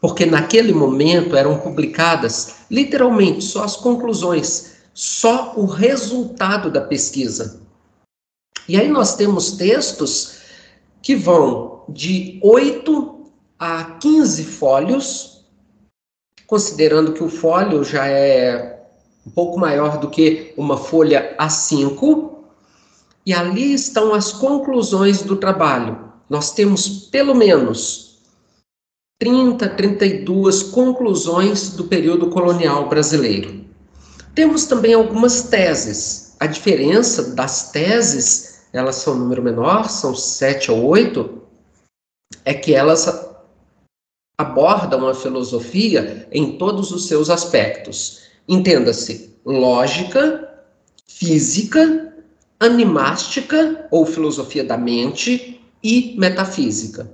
[0.00, 7.60] Porque naquele momento eram publicadas literalmente só as conclusões, só o resultado da pesquisa.
[8.68, 10.38] E aí nós temos textos
[11.02, 13.24] que vão de 8
[13.58, 15.44] a 15 fólios,
[16.46, 18.78] considerando que o fólio já é
[19.26, 22.37] um pouco maior do que uma folha A5,
[23.28, 26.14] e ali estão as conclusões do trabalho.
[26.30, 28.20] Nós temos pelo menos
[29.20, 33.66] 30, 32 conclusões do período colonial brasileiro.
[34.34, 36.36] Temos também algumas teses.
[36.40, 41.42] A diferença das teses, elas são um número menor, são sete ou oito,
[42.46, 43.06] é que elas
[44.40, 48.22] abordam a filosofia em todos os seus aspectos.
[48.48, 50.48] Entenda-se, lógica,
[51.06, 52.07] física,
[52.60, 57.10] animástica, ou filosofia da mente, e metafísica.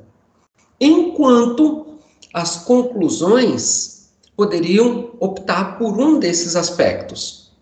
[0.80, 1.99] Enquanto
[2.32, 7.53] as conclusões poderiam optar por um desses aspectos.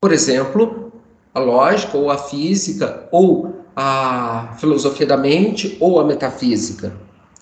[0.00, 0.92] Por exemplo,
[1.34, 6.96] a lógica, ou a física, ou a filosofia da mente, ou a metafísica,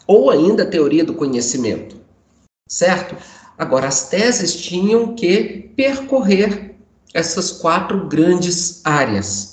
[0.07, 1.97] ou ainda a teoria do conhecimento.
[2.69, 3.17] Certo?
[3.57, 6.75] Agora, as teses tinham que percorrer
[7.15, 9.52] essas quatro grandes áreas.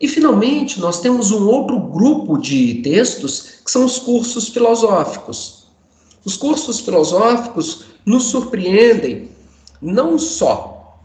[0.00, 5.64] E, finalmente, nós temos um outro grupo de textos que são os cursos filosóficos.
[6.24, 9.30] Os cursos filosóficos nos surpreendem
[9.80, 11.00] não só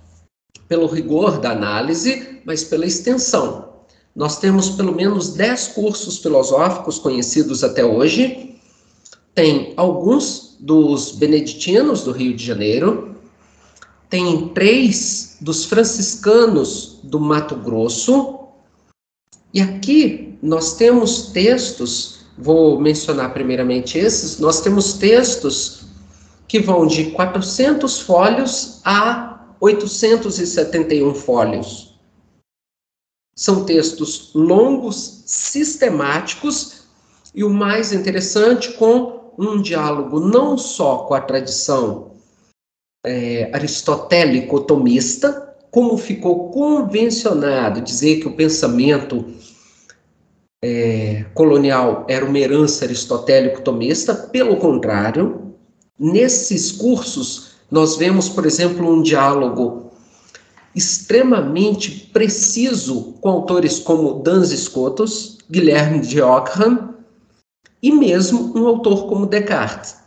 [0.68, 3.70] pelo rigor da análise, mas pela extensão.
[4.16, 8.56] Nós temos pelo menos 10 cursos filosóficos conhecidos até hoje.
[9.34, 13.16] Tem alguns dos beneditinos do Rio de Janeiro,
[14.10, 18.39] tem três dos franciscanos do Mato Grosso,
[19.54, 25.86] e aqui nós temos textos, vou mencionar primeiramente esses, nós temos textos
[26.48, 32.00] que vão de 400 fólios a 871 fólios.
[33.36, 36.84] São textos longos, sistemáticos
[37.34, 42.14] e o mais interessante, com um diálogo não só com a tradição
[43.06, 49.26] é, aristotélico-tomista, como ficou convencionado dizer que o pensamento
[50.64, 55.54] é, colonial era uma herança aristotélico-tomista, pelo contrário,
[55.98, 59.92] nesses cursos nós vemos, por exemplo, um diálogo
[60.76, 66.96] extremamente preciso com autores como Duns Scotus, Guilherme de Ockham
[67.82, 69.98] e mesmo um autor como Descartes.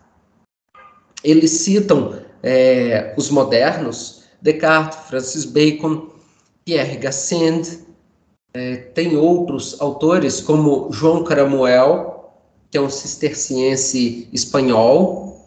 [1.23, 6.09] Eles citam é, os modernos, Descartes, Francis Bacon,
[6.65, 7.79] Pierre Gassendi,
[8.53, 12.35] é, tem outros autores como João Caramuel,
[12.71, 15.47] que é um cisterciense espanhol,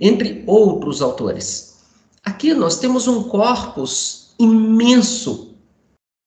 [0.00, 1.80] entre outros autores.
[2.24, 5.54] Aqui nós temos um corpus imenso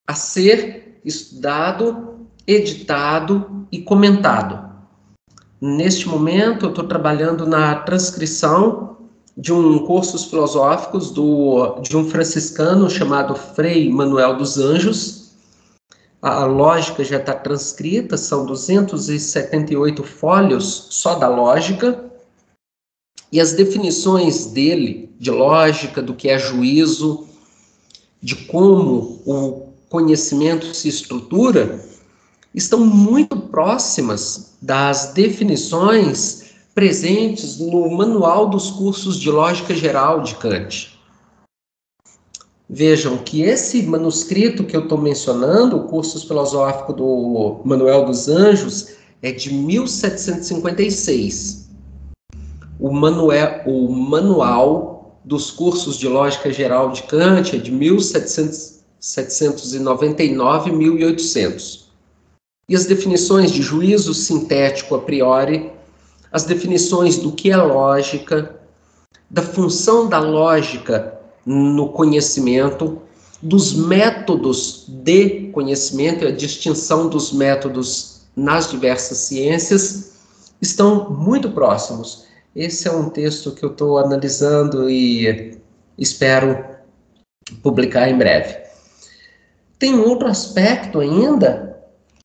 [0.07, 4.69] a ser estudado, editado e comentado.
[5.59, 9.00] Neste momento, eu estou trabalhando na transcrição
[9.37, 15.31] de um cursos filosóficos do, de um franciscano chamado Frei Manuel dos Anjos.
[16.21, 22.11] A, a lógica já está transcrita, são 278 folhos só da lógica.
[23.31, 27.25] E as definições dele de lógica, do que é juízo,
[28.21, 31.83] de como o conhecimento se estrutura,
[32.53, 40.97] estão muito próximas das definições presentes no Manual dos Cursos de Lógica Geral de Kant.
[42.69, 48.95] Vejam que esse manuscrito que eu estou mencionando, o Cursos Filosófico do Manuel dos Anjos,
[49.21, 51.69] é de 1756.
[52.79, 61.91] O, o Manual dos Cursos de Lógica Geral de Kant é de 1799 1800
[62.69, 65.71] e as definições de juízo sintético a priori,
[66.31, 68.55] as definições do que é lógica,
[69.29, 73.01] da função da lógica no conhecimento,
[73.41, 80.11] dos métodos de conhecimento e a distinção dos métodos nas diversas ciências
[80.61, 82.25] estão muito próximos.
[82.55, 85.57] Esse é um texto que eu estou analisando e
[85.97, 86.63] espero
[87.63, 88.57] publicar em breve.
[89.79, 91.81] Tem outro aspecto ainda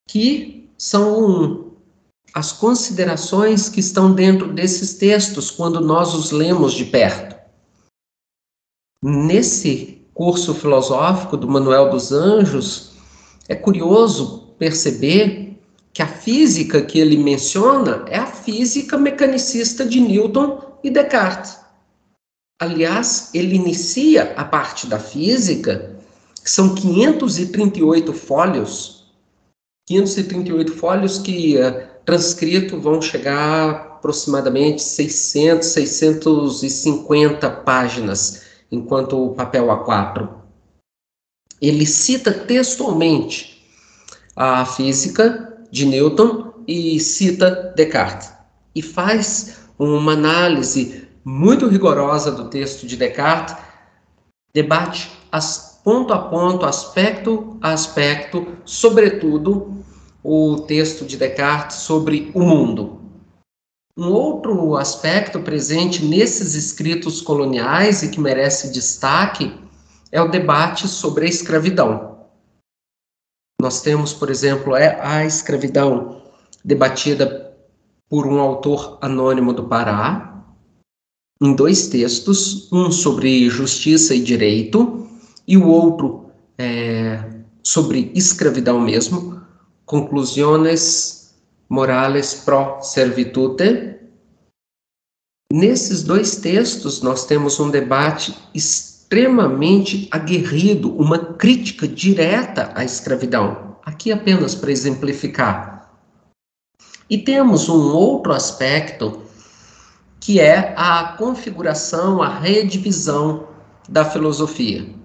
[0.06, 1.65] que são
[2.36, 7.34] as considerações que estão dentro desses textos quando nós os lemos de perto.
[9.02, 12.92] Nesse curso filosófico do Manuel dos Anjos,
[13.48, 15.58] é curioso perceber
[15.94, 21.58] que a física que ele menciona é a física mecanicista de Newton e Descartes.
[22.60, 25.96] Aliás, ele inicia a parte da física,
[26.44, 29.06] que são 538 fólios,
[29.86, 40.28] 538 folhos que, uh, transcrito, vão chegar aproximadamente 600, 650 páginas, enquanto o papel A4.
[41.60, 43.60] Ele cita textualmente
[44.36, 48.32] a física de Newton e cita Descartes.
[48.74, 53.56] E faz uma análise muito rigorosa do texto de Descartes,
[54.54, 59.84] debate as ponto a ponto, aspecto a aspecto, sobretudo
[60.26, 63.00] o texto de Descartes sobre o mundo.
[63.96, 69.54] Um outro aspecto presente nesses escritos coloniais e que merece destaque
[70.10, 72.26] é o debate sobre a escravidão.
[73.62, 76.20] Nós temos, por exemplo, é a escravidão
[76.64, 77.56] debatida
[78.08, 80.44] por um autor anônimo do Pará,
[81.40, 85.08] em dois textos, um sobre justiça e direito
[85.46, 87.22] e o outro é,
[87.62, 89.36] sobre escravidão mesmo,
[89.86, 91.32] Conclusões
[91.68, 93.94] Morales pro Servitude.
[95.52, 103.76] Nesses dois textos, nós temos um debate extremamente aguerrido, uma crítica direta à escravidão.
[103.84, 105.88] Aqui apenas para exemplificar.
[107.08, 109.22] E temos um outro aspecto
[110.18, 113.46] que é a configuração, a redivisão
[113.88, 114.96] da filosofia.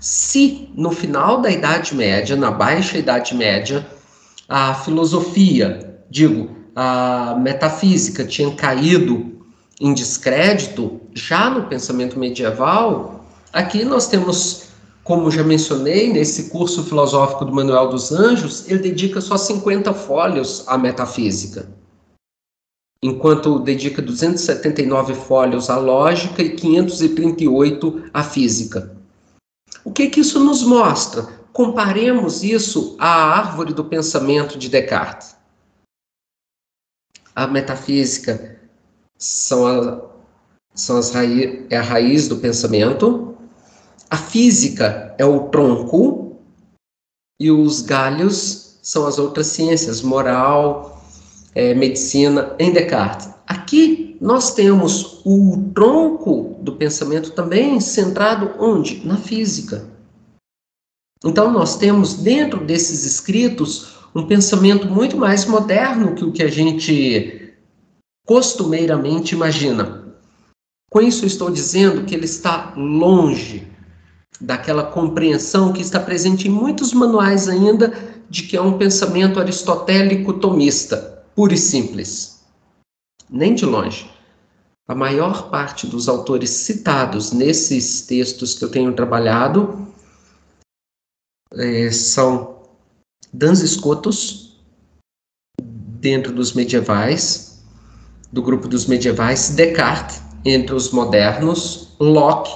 [0.00, 3.86] Se no final da Idade Média, na Baixa Idade Média,
[4.54, 9.32] a filosofia, digo, a metafísica tinha caído
[9.80, 14.64] em descrédito, já no pensamento medieval, aqui nós temos,
[15.04, 20.64] como já mencionei, nesse curso filosófico do Manuel dos Anjos, ele dedica só 50 folhos
[20.66, 21.66] à metafísica
[23.02, 28.94] enquanto dedica 279 folhos à lógica e 538 à física.
[29.82, 31.41] O que, que isso nos mostra?
[31.52, 35.36] Comparemos isso à árvore do pensamento de Descartes.
[37.34, 38.58] A metafísica
[39.18, 40.02] são a,
[40.74, 43.36] são as raiz, é a raiz do pensamento,
[44.08, 46.36] a física é o tronco
[47.38, 51.02] e os galhos são as outras ciências, moral,
[51.54, 53.28] é, medicina, em Descartes.
[53.46, 59.06] Aqui nós temos o tronco do pensamento também centrado onde?
[59.06, 59.91] Na física.
[61.24, 66.48] Então nós temos dentro desses escritos um pensamento muito mais moderno que o que a
[66.48, 67.54] gente
[68.26, 70.02] costumeiramente imagina.
[70.90, 73.66] Com isso, estou dizendo que ele está longe
[74.40, 77.92] daquela compreensão que está presente em muitos manuais ainda
[78.28, 82.40] de que é um pensamento aristotélico tomista, puro e simples.
[83.30, 84.10] Nem de longe.
[84.86, 89.86] A maior parte dos autores citados nesses textos que eu tenho trabalhado
[91.56, 92.62] é, são
[93.32, 94.60] Dans Scotus,
[95.60, 97.62] dentro dos medievais,
[98.32, 102.50] do grupo dos medievais, Descartes, entre os modernos, Locke,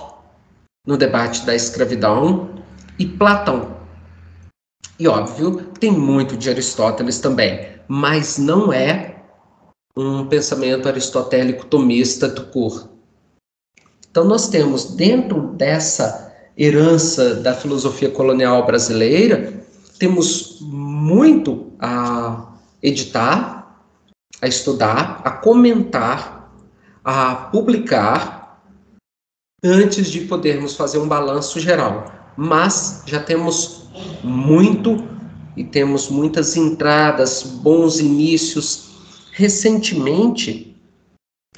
[0.86, 2.56] no debate da escravidão,
[2.98, 3.76] e Platão.
[4.98, 9.16] E óbvio, tem muito de Aristóteles também, mas não é
[9.96, 12.88] um pensamento aristotélico tomista do cur.
[14.10, 16.25] Então nós temos dentro dessa
[16.56, 19.62] herança da filosofia colonial brasileira,
[19.98, 23.84] temos muito a editar,
[24.40, 26.50] a estudar, a comentar,
[27.04, 28.62] a publicar,
[29.62, 32.12] antes de podermos fazer um balanço geral.
[32.36, 33.88] Mas já temos
[34.22, 35.06] muito
[35.56, 38.90] e temos muitas entradas, bons inícios.
[39.32, 40.76] Recentemente,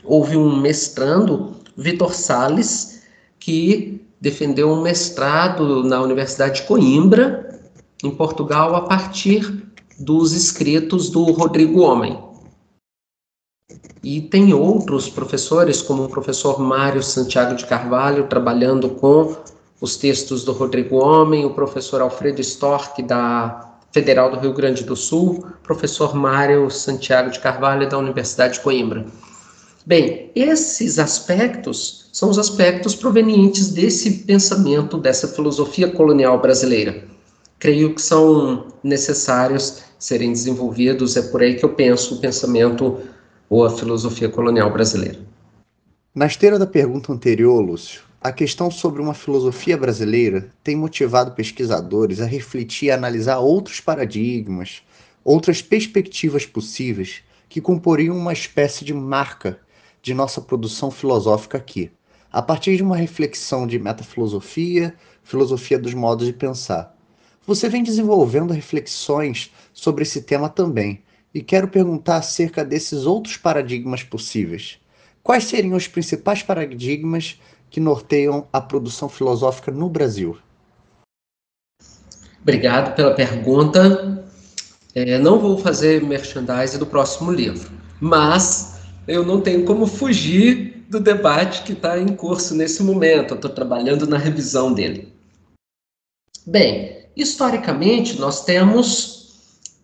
[0.04, 3.02] houve um mestrando, Vitor Sales,
[3.38, 7.60] que defendeu um mestrado na Universidade de Coimbra,
[8.02, 9.64] em Portugal, a partir
[9.98, 12.18] dos escritos do Rodrigo Homem.
[14.02, 19.36] E tem outros professores, como o professor Mário Santiago de Carvalho, trabalhando com
[19.80, 24.94] os textos do Rodrigo Homem, o professor Alfredo Storck, da Federal do Rio Grande do
[24.94, 29.06] Sul, professor Mário Santiago de Carvalho, da Universidade de Coimbra.
[29.84, 37.04] Bem, esses aspectos são os aspectos provenientes desse pensamento, dessa filosofia colonial brasileira.
[37.60, 42.98] Creio que são necessários serem desenvolvidos, é por aí que eu penso o pensamento
[43.48, 45.20] ou a filosofia colonial brasileira.
[46.12, 52.20] Na esteira da pergunta anterior, Lúcio, a questão sobre uma filosofia brasileira tem motivado pesquisadores
[52.20, 54.82] a refletir e analisar outros paradigmas,
[55.22, 59.60] outras perspectivas possíveis que comporiam uma espécie de marca
[60.02, 61.92] de nossa produção filosófica aqui,
[62.32, 66.94] a partir de uma reflexão de metafilosofia, filosofia dos modos de pensar.
[67.46, 71.02] Você vem desenvolvendo reflexões sobre esse tema também,
[71.32, 74.78] e quero perguntar acerca desses outros paradigmas possíveis.
[75.22, 77.38] Quais seriam os principais paradigmas
[77.70, 80.38] que norteiam a produção filosófica no Brasil?
[82.40, 84.24] Obrigado pela pergunta.
[84.94, 87.70] É, não vou fazer merchandising do próximo livro,
[88.00, 93.34] mas eu não tenho como fugir do debate que está em curso nesse momento.
[93.34, 95.12] Estou trabalhando na revisão dele.
[96.46, 99.18] Bem, historicamente, nós temos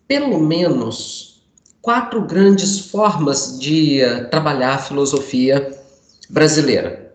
[0.07, 1.43] pelo menos
[1.81, 5.79] quatro grandes formas de uh, trabalhar a filosofia
[6.29, 7.13] brasileira.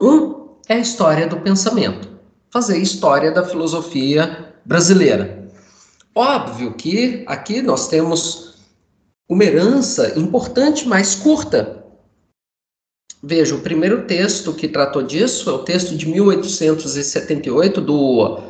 [0.00, 2.08] Um é a história do pensamento,
[2.50, 5.50] fazer história da filosofia brasileira.
[6.14, 8.54] Óbvio que aqui nós temos
[9.28, 11.79] uma herança importante, mas curta.
[13.22, 18.40] Veja, o primeiro texto que tratou disso é o texto de 1878 do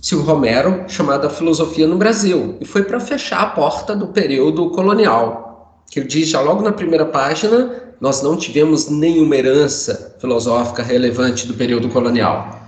[0.00, 4.70] Silvio Romero, chamado A Filosofia no Brasil, e foi para fechar a porta do período
[4.70, 10.84] colonial, que ele diz já logo na primeira página, nós não tivemos nenhuma herança filosófica
[10.84, 12.60] relevante do período colonial.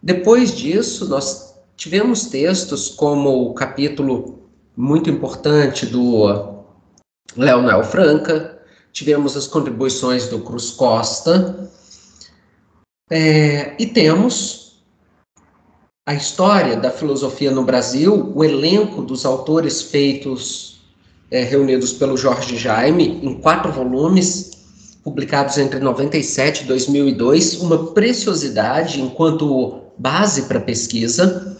[0.00, 4.38] Depois disso, nós tivemos textos como o capítulo
[4.76, 6.62] muito importante do
[7.36, 8.54] Leonel Franca,
[8.94, 11.68] tivemos as contribuições do Cruz Costa,
[13.10, 14.82] é, e temos
[16.06, 20.80] a história da filosofia no Brasil, o elenco dos autores feitos,
[21.30, 24.52] é, reunidos pelo Jorge Jaime, em quatro volumes,
[25.02, 31.58] publicados entre 97 e 2002, uma preciosidade enquanto base para pesquisa.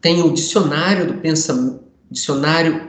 [0.00, 2.88] Tem o dicionário do pensamento, dicionário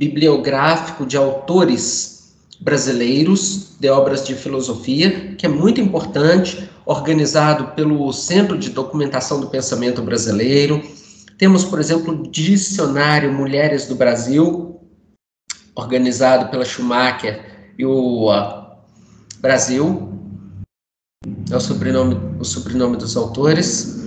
[0.00, 8.58] biobibliográfico de autores brasileiros de obras de filosofia, que é muito importante organizado pelo Centro
[8.58, 10.82] de Documentação do Pensamento Brasileiro.
[11.36, 14.80] Temos, por exemplo, o Dicionário Mulheres do Brasil,
[15.74, 18.28] organizado pela Schumacher e o
[19.40, 20.12] Brasil,
[21.50, 24.00] é o sobrenome, o sobrenome dos autores.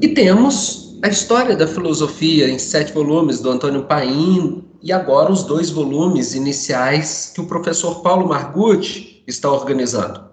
[0.00, 5.42] E temos a história da filosofia em sete volumes do Antônio Paim e agora os
[5.42, 10.30] dois volumes iniciais que o professor Paulo Margutti está organizando.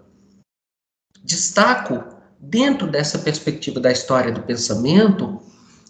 [1.23, 2.03] Destaco,
[2.39, 5.41] dentro dessa perspectiva da história do pensamento,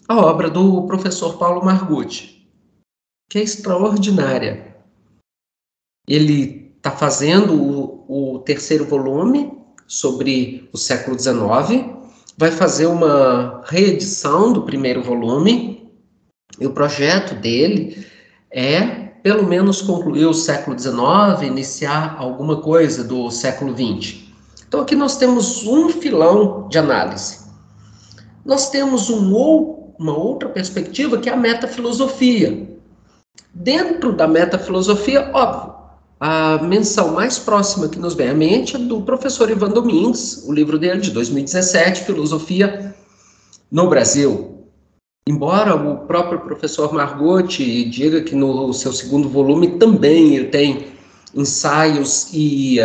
[0.08, 2.50] a obra do professor Paulo Margutti,
[3.30, 4.76] que é extraordinária.
[6.08, 9.54] Ele está fazendo o, o terceiro volume
[9.86, 11.96] sobre o século XIX,
[12.38, 15.92] vai fazer uma reedição do primeiro volume,
[16.60, 18.08] e o projeto dele
[18.52, 18.82] é,
[19.22, 24.28] pelo menos, concluir o século XIX, iniciar alguma coisa do século XX.
[24.68, 27.48] Então, aqui nós temos um filão de análise.
[28.46, 32.68] Nós temos um ou, uma outra perspectiva que é a metafilosofia.
[33.54, 35.76] Dentro da metafilosofia, óbvio,
[36.20, 40.54] a menção mais próxima que nos vem à mente é do professor Ivan Domingues, o
[40.54, 42.96] livro dele de 2017, Filosofia
[43.72, 44.57] no Brasil.
[45.28, 50.88] Embora o próprio professor Margotti diga que no seu segundo volume também ele tem
[51.36, 52.78] ensaios e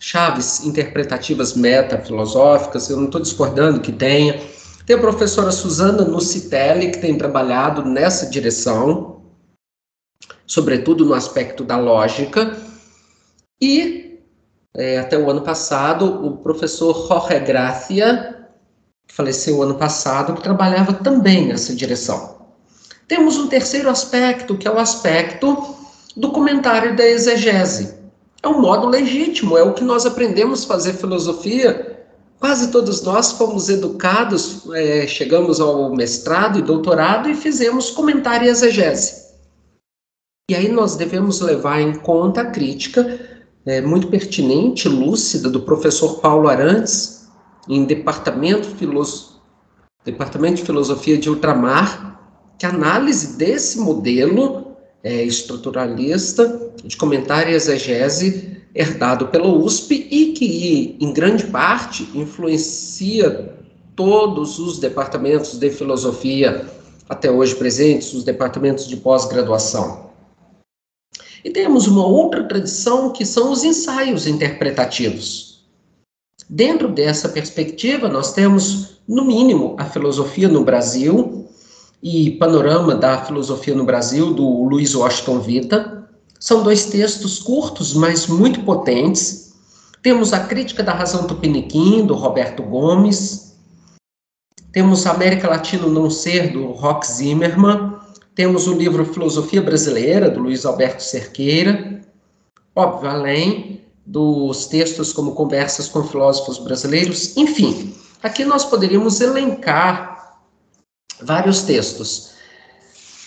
[0.00, 4.40] chaves interpretativas metafilosóficas, eu não estou discordando que tenha.
[4.86, 9.20] Tem a professora Suzana Nucitelli, que tem trabalhado nessa direção,
[10.46, 12.56] sobretudo no aspecto da lógica,
[13.60, 14.20] e
[14.74, 18.33] é, até o ano passado, o professor Jorge Gracia,
[19.14, 22.34] faleceu ano passado, que trabalhava também nessa direção.
[23.06, 25.76] Temos um terceiro aspecto, que é o aspecto
[26.16, 27.94] do comentário da exegese.
[28.42, 32.06] É um modo legítimo, é o que nós aprendemos a fazer filosofia.
[32.40, 38.50] Quase todos nós fomos educados, é, chegamos ao mestrado e doutorado e fizemos comentário e
[38.50, 39.24] exegese.
[40.50, 43.18] E aí nós devemos levar em conta a crítica
[43.64, 47.13] é, muito pertinente, lúcida, do professor Paulo Arantes,
[47.68, 49.34] em Departamento, Filos...
[50.04, 52.20] Departamento de Filosofia de Ultramar,
[52.58, 60.32] que a análise desse modelo é, estruturalista de comentário e exegese herdado pela USP e
[60.32, 63.54] que, em grande parte, influencia
[63.94, 66.68] todos os departamentos de filosofia
[67.08, 70.10] até hoje presentes, os departamentos de pós-graduação.
[71.44, 75.53] E temos uma outra tradição que são os ensaios interpretativos.
[76.48, 81.48] Dentro dessa perspectiva, nós temos, no mínimo, a filosofia no Brasil
[82.02, 86.08] e Panorama da Filosofia no Brasil, do Luiz Washington Vita.
[86.38, 89.54] São dois textos curtos, mas muito potentes.
[90.02, 93.54] Temos a Crítica da Razão Tupiniquim, do Roberto Gomes.
[94.70, 97.94] Temos América Latina Não Ser, do Rock Zimmermann.
[98.34, 102.00] Temos o livro Filosofia Brasileira, do Luiz Alberto Cerqueira,
[102.74, 110.40] óbvio, além dos textos como Conversas com Filósofos Brasileiros, enfim, aqui nós poderíamos elencar
[111.22, 112.34] vários textos.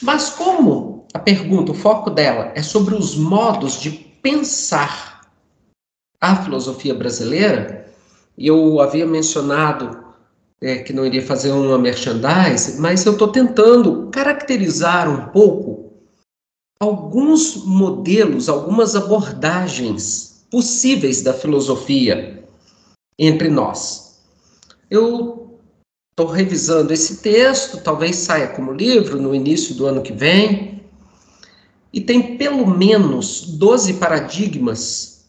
[0.02, 5.22] Mas como a pergunta, o foco dela é sobre os modos de pensar
[6.22, 7.88] a filosofia brasileira,
[8.38, 10.06] eu havia mencionado
[10.62, 15.94] é, que não iria fazer uma merchandise, mas eu estou tentando caracterizar um pouco
[16.80, 22.44] alguns modelos, algumas abordagens possíveis da filosofia
[23.18, 24.22] entre nós.
[24.90, 25.60] Eu
[26.12, 30.84] estou revisando esse texto, talvez saia como livro no início do ano que vem,
[31.94, 35.26] e tem pelo menos 12 paradigmas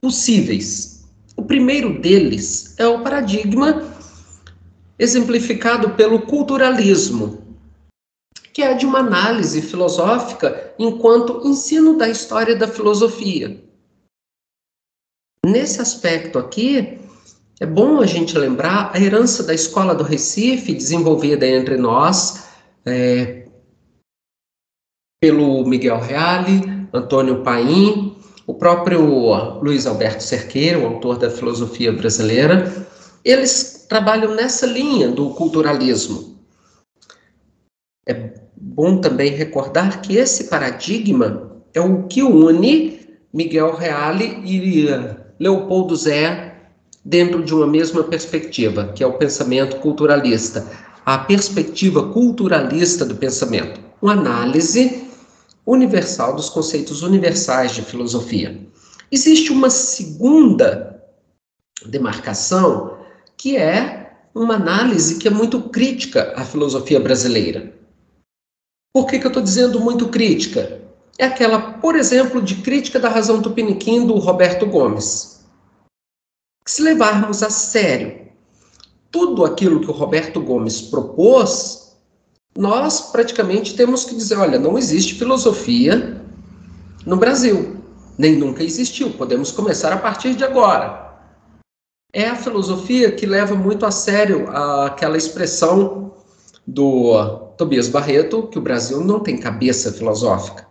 [0.00, 1.04] possíveis.
[1.36, 3.94] O primeiro deles é o paradigma
[4.98, 7.42] exemplificado pelo culturalismo,
[8.52, 13.65] que é de uma análise filosófica enquanto ensino da história da filosofia.
[15.46, 16.98] Nesse aspecto aqui,
[17.60, 22.48] é bom a gente lembrar a herança da escola do Recife, desenvolvida entre nós
[22.84, 23.46] é,
[25.20, 32.84] pelo Miguel Reale, Antônio Paim, o próprio Luiz Alberto Cerqueira, o autor da filosofia brasileira,
[33.24, 36.40] eles trabalham nessa linha do culturalismo.
[38.04, 42.98] É bom também recordar que esse paradigma é o que une
[43.32, 44.88] Miguel Reale e
[45.38, 46.54] Leopoldo Zé
[47.04, 50.66] dentro de uma mesma perspectiva, que é o pensamento culturalista,
[51.04, 55.06] a perspectiva culturalista do pensamento, uma análise
[55.64, 58.60] universal dos conceitos universais de filosofia.
[59.10, 61.00] Existe uma segunda
[61.84, 62.98] demarcação
[63.36, 67.72] que é uma análise que é muito crítica à filosofia brasileira.
[68.92, 70.85] Por que, que eu estou dizendo muito crítica?
[71.18, 75.44] É aquela, por exemplo, de crítica da razão tupiniquim do Roberto Gomes.
[76.66, 78.26] Se levarmos a sério
[79.10, 81.96] tudo aquilo que o Roberto Gomes propôs,
[82.56, 86.20] nós praticamente temos que dizer: olha, não existe filosofia
[87.06, 87.76] no Brasil,
[88.18, 91.06] nem nunca existiu, podemos começar a partir de agora.
[92.12, 96.14] É a filosofia que leva muito a sério aquela expressão
[96.66, 100.65] do Tobias Barreto, que o Brasil não tem cabeça filosófica.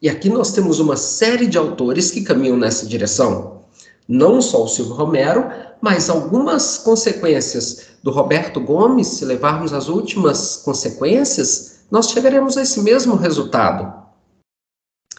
[0.00, 3.62] E aqui nós temos uma série de autores que caminham nessa direção.
[4.06, 5.44] Não só o Silvio Romero,
[5.80, 12.80] mas algumas consequências do Roberto Gomes, se levarmos as últimas consequências, nós chegaremos a esse
[12.80, 13.92] mesmo resultado.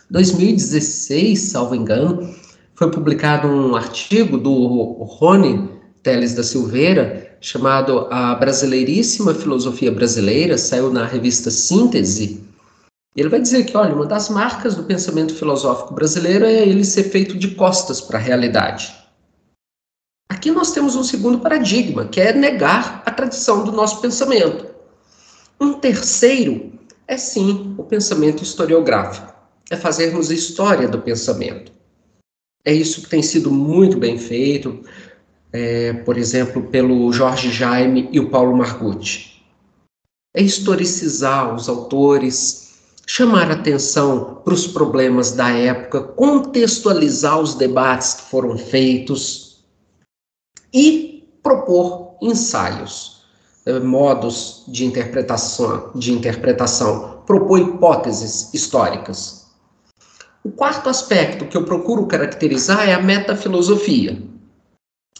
[0.09, 2.33] 2016, salvo engano,
[2.73, 4.53] foi publicado um artigo do
[5.03, 5.69] Rony
[6.01, 12.48] Teles da Silveira, chamado A Brasileiríssima Filosofia Brasileira, saiu na revista Síntese.
[13.15, 17.03] Ele vai dizer que, olha, uma das marcas do pensamento filosófico brasileiro é ele ser
[17.03, 18.95] feito de costas para a realidade.
[20.31, 24.67] Aqui nós temos um segundo paradigma, que é negar a tradição do nosso pensamento.
[25.59, 26.71] Um terceiro
[27.07, 29.33] é sim o pensamento historiográfico,
[29.69, 31.71] é fazermos história do pensamento.
[32.63, 34.83] É isso que tem sido muito bem feito
[35.51, 39.43] é, por exemplo, pelo Jorge Jaime e o Paulo Margutti.
[40.35, 42.68] É historicizar os autores,
[43.09, 49.65] chamar atenção para os problemas da época, contextualizar os debates que foram feitos
[50.71, 53.23] e propor ensaios,
[53.65, 59.47] é, modos de interpretação, de interpretação, propor hipóteses históricas.
[60.43, 64.21] O quarto aspecto que eu procuro caracterizar é a metafilosofia.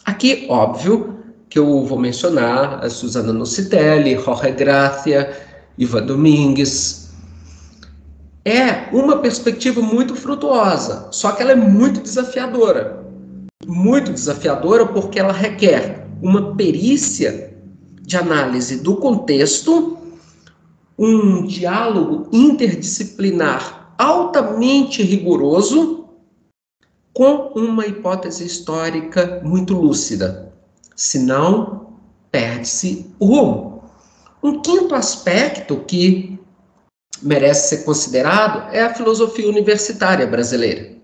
[0.06, 1.18] Aqui, óbvio,
[1.50, 5.36] que eu vou mencionar a Susana Nocitelli, Jorge Gracia,
[5.76, 7.09] Ivan Domingues.
[8.46, 13.06] É uma perspectiva muito frutuosa, só que ela é muito desafiadora.
[13.68, 17.54] Muito desafiadora porque ela requer uma perícia
[18.02, 19.98] de análise do contexto,
[20.98, 26.06] um diálogo interdisciplinar altamente rigoroso
[27.14, 30.54] com uma hipótese histórica muito lúcida.
[30.96, 31.94] Senão,
[32.32, 33.84] perde-se o rumo.
[34.42, 36.39] Um quinto aspecto que
[37.22, 40.98] merece ser considerado é a filosofia universitária brasileira.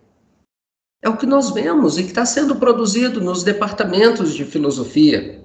[1.01, 5.43] É o que nós vemos e que está sendo produzido nos departamentos de filosofia,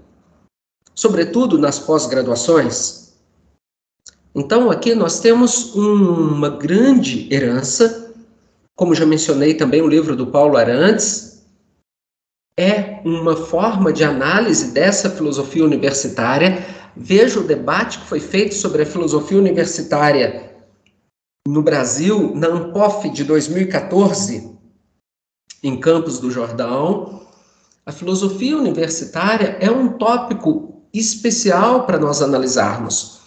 [0.94, 3.14] sobretudo nas pós-graduações.
[4.34, 8.10] Então, aqui nós temos uma grande herança
[8.80, 11.44] como já mencionei também o livro do Paulo Arantes,
[12.56, 16.64] é uma forma de análise dessa filosofia universitária.
[16.96, 20.49] Veja o debate que foi feito sobre a filosofia universitária
[21.48, 24.50] no Brasil, na Ampof de 2014,
[25.62, 27.22] em Campos do Jordão.
[27.84, 33.20] A filosofia universitária é um tópico especial para nós analisarmos.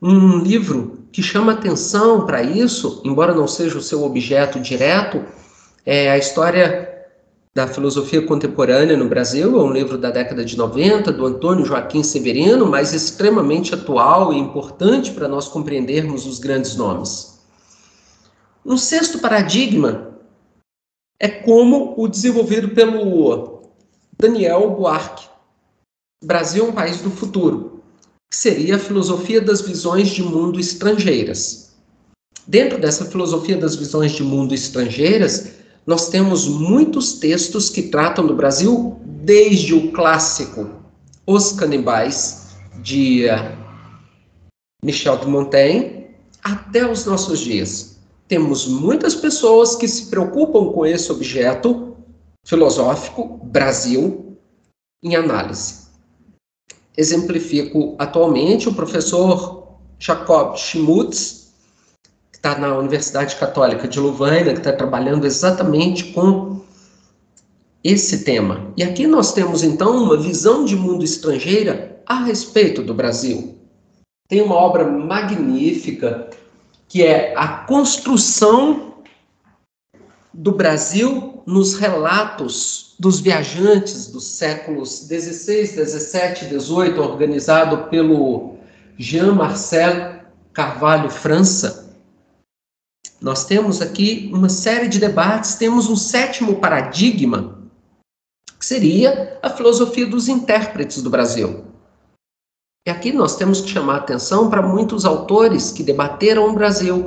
[0.00, 5.24] Um livro que chama atenção para isso, embora não seja o seu objeto direto,
[5.84, 6.88] é a história
[7.54, 12.02] da filosofia contemporânea no Brasil, é um livro da década de 90, do Antônio Joaquim
[12.02, 17.37] Severino, mas extremamente atual e importante para nós compreendermos os grandes nomes.
[18.64, 20.18] Um sexto paradigma
[21.20, 23.62] é como o desenvolvido pelo
[24.18, 25.26] Daniel Buarque.
[26.22, 27.82] Brasil é um país do futuro
[28.30, 31.72] que seria a filosofia das visões de mundo estrangeiras.
[32.46, 35.52] Dentro dessa filosofia das visões de mundo estrangeiras,
[35.86, 40.70] nós temos muitos textos que tratam do Brasil desde o clássico
[41.26, 42.48] Os Canibais,
[42.82, 43.56] de eh,
[44.84, 46.06] Michel de Montaigne,
[46.42, 47.97] até os nossos dias.
[48.28, 51.96] Temos muitas pessoas que se preocupam com esse objeto
[52.44, 54.36] filosófico, Brasil,
[55.02, 55.88] em análise
[56.98, 59.68] exemplifico atualmente o professor
[60.00, 61.52] Jacob Schmutz,
[62.32, 66.60] que está na Universidade Católica de Louvaina, que está trabalhando exatamente com
[67.84, 68.72] esse tema.
[68.76, 73.56] E aqui nós temos então uma visão de mundo estrangeira a respeito do Brasil.
[74.28, 76.28] Tem uma obra magnífica
[76.88, 78.94] que é a construção
[80.32, 88.56] do Brasil nos relatos dos viajantes dos séculos 16, 17, 18, organizado pelo
[88.96, 90.20] Jean-Marcel
[90.52, 91.94] Carvalho França.
[93.20, 97.58] Nós temos aqui uma série de debates, temos um sétimo paradigma,
[98.58, 101.67] que seria a filosofia dos intérpretes do Brasil.
[102.88, 107.04] E aqui nós temos que chamar atenção para muitos autores que debateram o Brasil,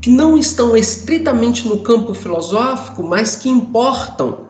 [0.00, 4.46] que não estão estritamente no campo filosófico, mas que importam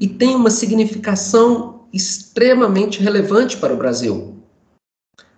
[0.00, 4.34] e têm uma significação extremamente relevante para o Brasil.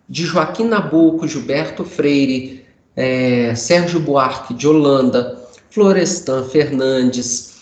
[0.08, 2.64] De Joaquim Nabuco, Gilberto Freire,
[2.94, 5.36] é, Sérgio Buarque de Holanda,
[5.68, 7.56] Florestan Fernandes,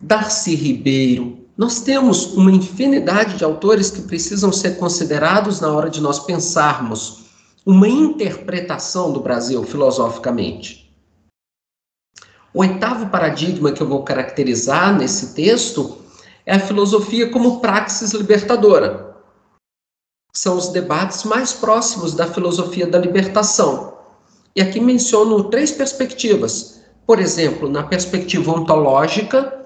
[0.00, 1.43] Darcy Ribeiro.
[1.56, 7.26] Nós temos uma infinidade de autores que precisam ser considerados na hora de nós pensarmos
[7.64, 10.92] uma interpretação do Brasil filosoficamente.
[12.52, 15.98] O oitavo paradigma que eu vou caracterizar nesse texto
[16.44, 19.16] é a filosofia como praxis libertadora.
[20.32, 23.96] São os debates mais próximos da filosofia da libertação.
[24.56, 26.80] E aqui menciono três perspectivas.
[27.06, 29.63] Por exemplo, na perspectiva ontológica,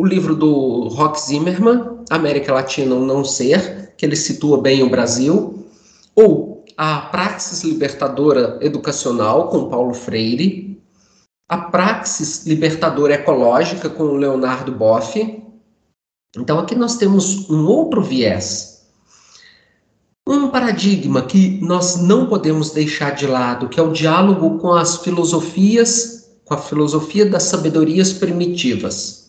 [0.00, 4.90] o livro do Rock Zimmermann, América Latina ou Não Ser, que ele situa bem o
[4.90, 5.66] Brasil,
[6.14, 10.82] ou a praxis libertadora educacional, com Paulo Freire,
[11.48, 15.42] a praxis libertadora ecológica com Leonardo Boff.
[16.36, 18.86] Então aqui nós temos um outro viés.
[20.26, 24.96] Um paradigma que nós não podemos deixar de lado, que é o diálogo com as
[24.98, 29.21] filosofias, com a filosofia das sabedorias primitivas.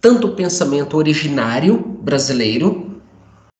[0.00, 3.02] Tanto o pensamento originário brasileiro,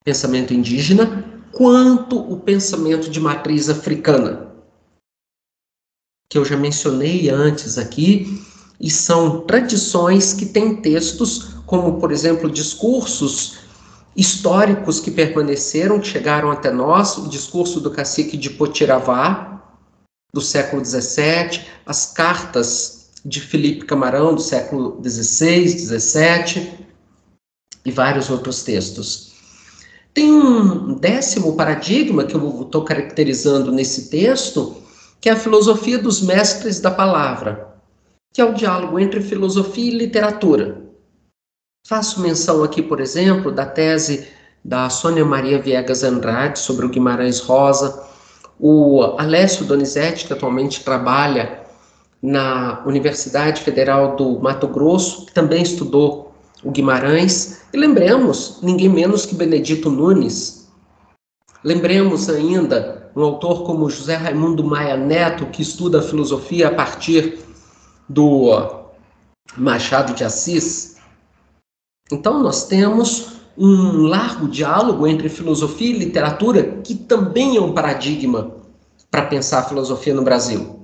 [0.04, 4.48] pensamento indígena, quanto o pensamento de matriz africana
[6.30, 8.44] que eu já mencionei antes aqui,
[8.78, 13.56] e são tradições que têm textos, como, por exemplo, discursos
[14.14, 19.62] históricos que permaneceram, que chegaram até nós, o discurso do cacique de Potiravá,
[20.32, 26.88] do século XVII, as cartas de Felipe Camarão, do século XVI, XVII,
[27.84, 29.32] e vários outros textos.
[30.12, 34.76] Tem um décimo paradigma que eu estou caracterizando nesse texto,
[35.20, 37.74] que é a filosofia dos mestres da palavra,
[38.32, 40.82] que é o diálogo entre filosofia e literatura.
[41.86, 44.28] Faço menção aqui, por exemplo, da tese
[44.64, 48.04] da Sônia Maria Viegas Andrade sobre o Guimarães Rosa,
[48.58, 51.67] o Alessio Donizete, que atualmente trabalha
[52.22, 56.32] na Universidade Federal do Mato Grosso, que também estudou
[56.64, 60.68] o Guimarães, e lembremos, ninguém menos que Benedito Nunes.
[61.62, 67.38] Lembremos ainda um autor como José Raimundo Maia Neto, que estuda a filosofia a partir
[68.08, 68.52] do
[69.56, 70.96] Machado de Assis.
[72.10, 78.52] Então, nós temos um largo diálogo entre filosofia e literatura, que também é um paradigma
[79.10, 80.77] para pensar a filosofia no Brasil.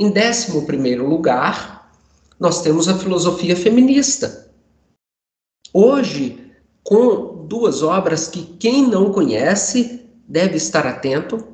[0.00, 1.92] Em décimo primeiro lugar,
[2.38, 4.50] nós temos a filosofia feminista.
[5.74, 11.46] Hoje, com duas obras que quem não conhece deve estar atento,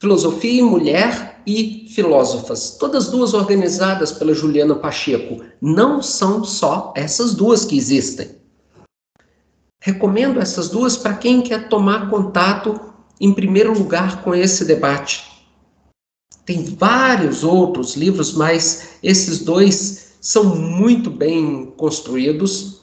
[0.00, 5.44] Filosofia e Mulher e Filósofas, todas duas organizadas pela Juliana Pacheco.
[5.62, 8.28] Não são só essas duas que existem.
[9.80, 15.33] Recomendo essas duas para quem quer tomar contato, em primeiro lugar, com esse debate.
[16.44, 22.82] Tem vários outros livros, mas esses dois são muito bem construídos.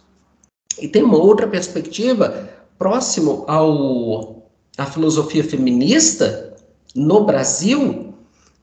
[0.79, 4.41] E tem uma outra perspectiva próximo ao
[4.77, 6.55] à filosofia feminista,
[6.95, 8.13] no Brasil,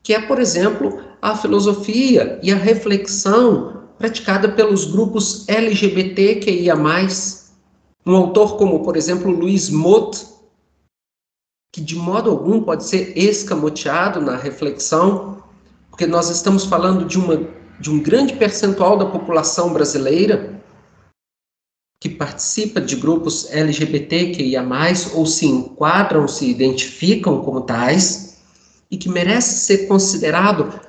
[0.03, 6.77] que é, por exemplo, a filosofia e a reflexão praticada pelos grupos LGBTQIA+.
[8.07, 10.27] Um autor como, por exemplo, Luiz Mott,
[11.73, 15.43] que de modo algum pode ser escamoteado na reflexão,
[15.91, 17.49] porque nós estamos falando de, uma,
[17.79, 20.59] de um grande percentual da população brasileira
[22.01, 24.65] que participa de grupos LGBTQIA+,
[25.15, 28.39] ou se enquadram, se identificam como tais,
[28.91, 30.81] e que merece ser considerado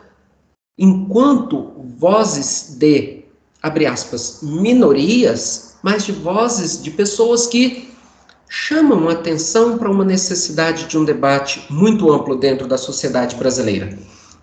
[0.77, 3.25] enquanto vozes de,
[3.61, 7.88] abre aspas, minorias, mas de vozes de pessoas que
[8.49, 13.95] chamam atenção para uma necessidade de um debate muito amplo dentro da sociedade brasileira.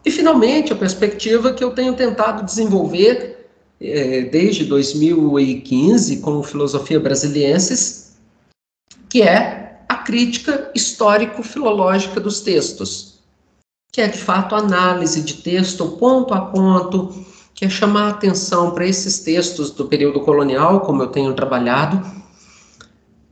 [0.05, 3.49] E, finalmente, a perspectiva que eu tenho tentado desenvolver
[3.81, 8.17] é, desde 2015 com Filosofia Brasiliensis,
[9.09, 13.19] que é a crítica histórico-filológica dos textos,
[13.93, 18.71] que é de fato análise de texto ponto a ponto, que é chamar a atenção
[18.71, 22.05] para esses textos do período colonial, como eu tenho trabalhado,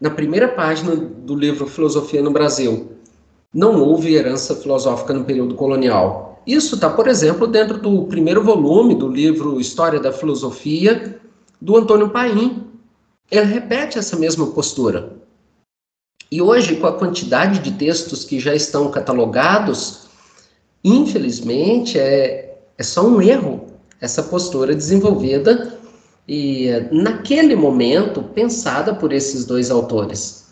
[0.00, 2.96] na primeira página do livro Filosofia no Brasil.
[3.52, 6.42] Não houve herança filosófica no período colonial.
[6.46, 11.20] Isso está, por exemplo, dentro do primeiro volume do livro História da Filosofia,
[11.60, 12.66] do Antônio Paim,
[13.30, 15.12] ele repete essa mesma postura.
[16.30, 20.08] E hoje, com a quantidade de textos que já estão catalogados,
[20.82, 23.66] infelizmente é, é só um erro
[24.00, 25.78] essa postura desenvolvida
[26.26, 30.48] e, naquele momento, pensada por esses dois autores.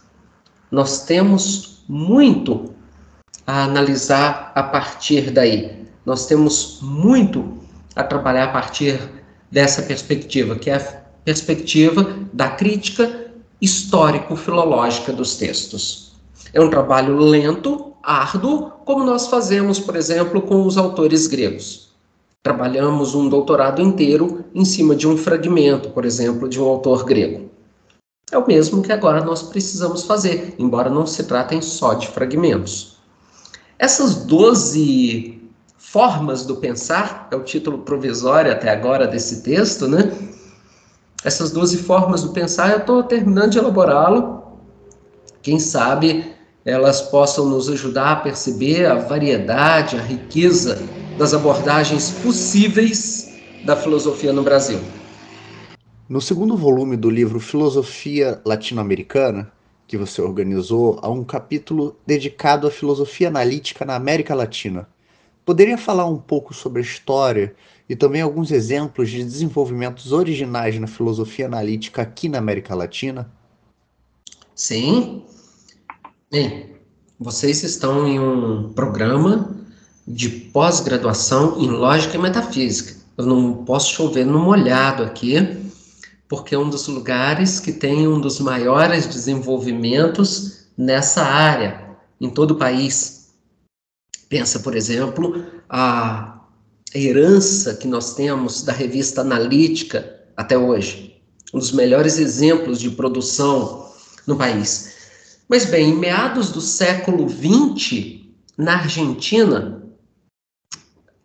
[0.70, 2.72] Nós temos muito
[3.50, 5.84] a analisar a partir daí.
[6.06, 7.58] Nós temos muito
[7.96, 9.00] a trabalhar a partir
[9.50, 10.80] dessa perspectiva, que é a
[11.24, 16.12] perspectiva da crítica histórico-filológica dos textos.
[16.54, 21.90] É um trabalho lento, árduo, como nós fazemos, por exemplo, com os autores gregos.
[22.42, 27.50] Trabalhamos um doutorado inteiro em cima de um fragmento, por exemplo, de um autor grego.
[28.30, 32.99] É o mesmo que agora nós precisamos fazer, embora não se tratem só de fragmentos.
[33.80, 35.40] Essas 12
[35.78, 40.12] formas do pensar, é o título provisório até agora desse texto, né?
[41.24, 44.42] essas 12 formas do pensar, eu estou terminando de elaborá-lo.
[45.40, 46.30] Quem sabe
[46.62, 50.78] elas possam nos ajudar a perceber a variedade, a riqueza
[51.16, 53.32] das abordagens possíveis
[53.64, 54.78] da filosofia no Brasil.
[56.06, 59.50] No segundo volume do livro Filosofia Latino-Americana,
[59.90, 64.88] que você organizou, há um capítulo dedicado à filosofia analítica na América Latina.
[65.44, 67.56] Poderia falar um pouco sobre a história
[67.88, 73.32] e também alguns exemplos de desenvolvimentos originais na filosofia analítica aqui na América Latina?
[74.54, 75.24] Sim.
[76.30, 76.76] Bem,
[77.18, 79.56] vocês estão em um programa
[80.06, 82.94] de pós-graduação em lógica e metafísica.
[83.16, 85.34] Eu não posso chover no molhado aqui,
[86.30, 92.52] porque é um dos lugares que tem um dos maiores desenvolvimentos nessa área em todo
[92.52, 93.32] o país.
[94.28, 96.40] Pensa, por exemplo, a
[96.94, 101.20] herança que nós temos da revista analítica até hoje.
[101.52, 103.90] Um dos melhores exemplos de produção
[104.24, 104.94] no país.
[105.48, 108.20] Mas bem, em meados do século XX,
[108.56, 109.82] na Argentina,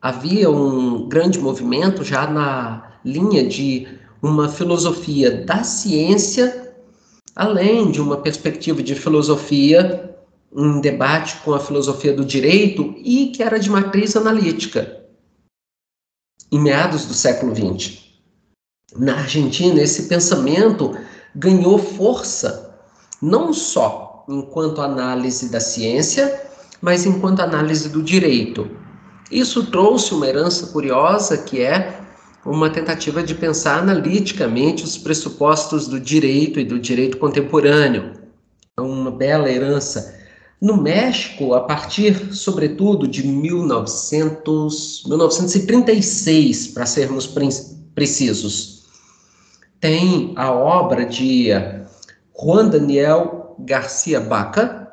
[0.02, 6.74] havia um grande movimento já na linha de uma filosofia da ciência,
[7.36, 10.16] além de uma perspectiva de filosofia
[10.52, 15.04] em debate com a filosofia do direito e que era de matriz analítica
[16.52, 18.00] em meados do século XX.
[18.96, 20.98] Na Argentina, esse pensamento
[21.36, 22.76] ganhou força,
[23.22, 26.42] não só enquanto análise da ciência,
[26.82, 28.72] mas enquanto análise do direito.
[29.30, 32.05] Isso trouxe uma herança curiosa que é
[32.46, 38.14] uma tentativa de pensar analiticamente os pressupostos do direito e do direito contemporâneo.
[38.78, 40.14] É uma bela herança
[40.62, 47.28] no México, a partir, sobretudo, de 1900, 1936, para sermos
[47.94, 48.86] precisos,
[49.80, 51.50] tem a obra de
[52.40, 54.92] Juan Daniel Garcia Baca,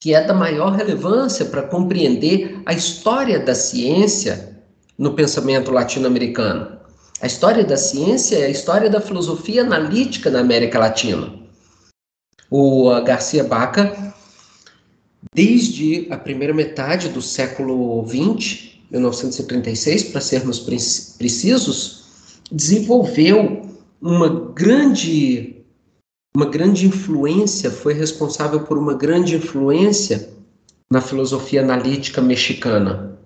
[0.00, 4.51] que é da maior relevância para compreender a história da ciência
[5.02, 6.78] no pensamento latino-americano.
[7.20, 11.34] A história da ciência é a história da filosofia analítica na América Latina.
[12.48, 14.14] O Garcia Baca
[15.34, 22.04] Desde a primeira metade do século XX, 1936, para sermos precisos,
[22.50, 23.62] desenvolveu
[24.00, 25.56] uma grande
[26.36, 30.30] uma grande influência, foi responsável por uma grande influência
[30.90, 33.18] na filosofia analítica mexicana.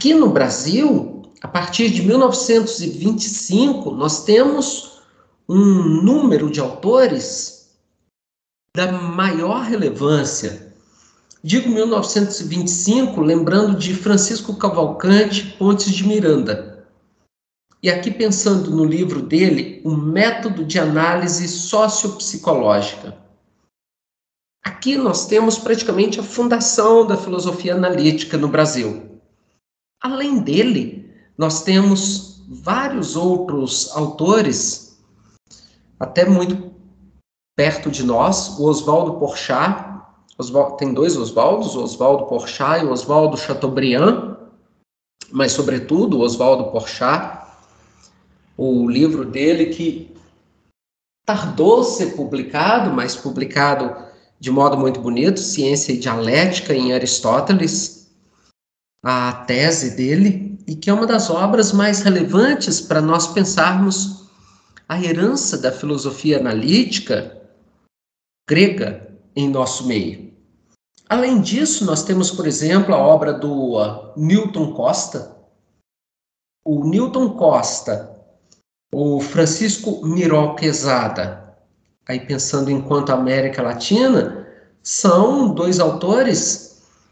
[0.00, 5.02] Aqui no Brasil, a partir de 1925, nós temos
[5.46, 7.68] um número de autores
[8.74, 10.74] da maior relevância.
[11.44, 16.88] Digo 1925, lembrando de Francisco Cavalcante Pontes de Miranda.
[17.82, 23.18] E aqui pensando no livro dele, O Método de Análise Sociopsicológica.
[24.64, 29.09] Aqui nós temos praticamente a fundação da filosofia analítica no Brasil.
[30.02, 34.98] Além dele, nós temos vários outros autores,
[35.98, 36.72] até muito
[37.56, 39.90] perto de nós, o Oswaldo Porchat,
[40.78, 44.36] tem dois Oswaldos, o Oswaldo Porchat e o Oswaldo Chateaubriand,
[45.30, 47.46] mas sobretudo o Oswaldo Porchat,
[48.56, 50.14] o livro dele que
[51.26, 53.94] tardou ser publicado, mas publicado
[54.40, 57.99] de modo muito bonito, Ciência e Dialética em Aristóteles,
[59.02, 64.28] a tese dele e que é uma das obras mais relevantes para nós pensarmos
[64.88, 67.40] a herança da filosofia analítica
[68.48, 70.30] grega em nosso meio.
[71.08, 75.36] Além disso, nós temos, por exemplo, a obra do uh, Newton Costa.
[76.64, 78.16] O Newton Costa,
[78.92, 81.56] o Francisco Miró Quesada,
[82.06, 84.46] aí pensando enquanto América Latina,
[84.82, 86.69] são dois autores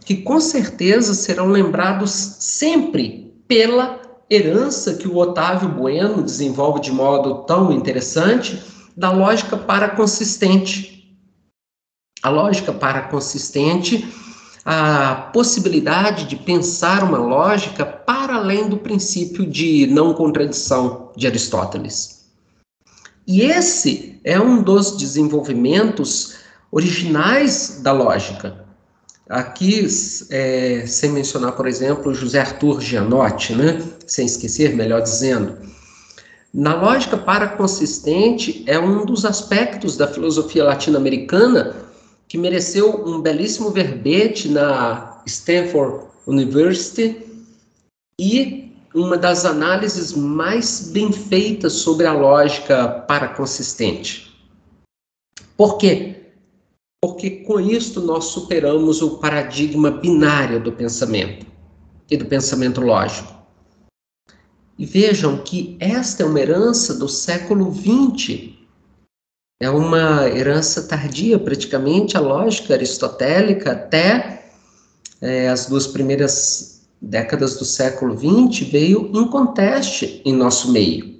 [0.09, 7.45] que com certeza serão lembrados sempre pela herança que o Otávio Bueno desenvolve de modo
[7.45, 8.59] tão interessante
[8.97, 11.15] da lógica paraconsistente.
[12.23, 14.11] A lógica paraconsistente,
[14.65, 22.31] a possibilidade de pensar uma lógica para além do princípio de não contradição de Aristóteles.
[23.27, 26.37] E esse é um dos desenvolvimentos
[26.73, 28.68] originais da lógica.
[29.29, 29.87] Aqui,
[30.31, 33.83] é, sem mencionar, por exemplo, José Arthur Gianotti, né?
[34.07, 35.59] sem esquecer, melhor dizendo.
[36.53, 41.77] Na lógica paraconsistente é um dos aspectos da filosofia latino-americana
[42.27, 47.23] que mereceu um belíssimo verbete na Stanford University
[48.19, 54.35] e uma das análises mais bem feitas sobre a lógica paraconsistente.
[55.57, 56.18] Por quê?
[57.01, 61.47] Porque com isto nós superamos o paradigma binário do pensamento
[62.11, 63.37] e do pensamento lógico.
[64.79, 68.51] E vejam que esta é uma herança do século XX.
[69.61, 74.45] É uma herança tardia, praticamente, a lógica aristotélica até
[75.21, 81.19] é, as duas primeiras décadas do século XX veio em conteste em nosso meio.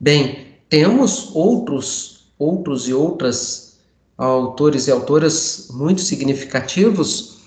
[0.00, 3.63] Bem, temos outros, outros e outras
[4.16, 7.38] autores e autoras muito significativos,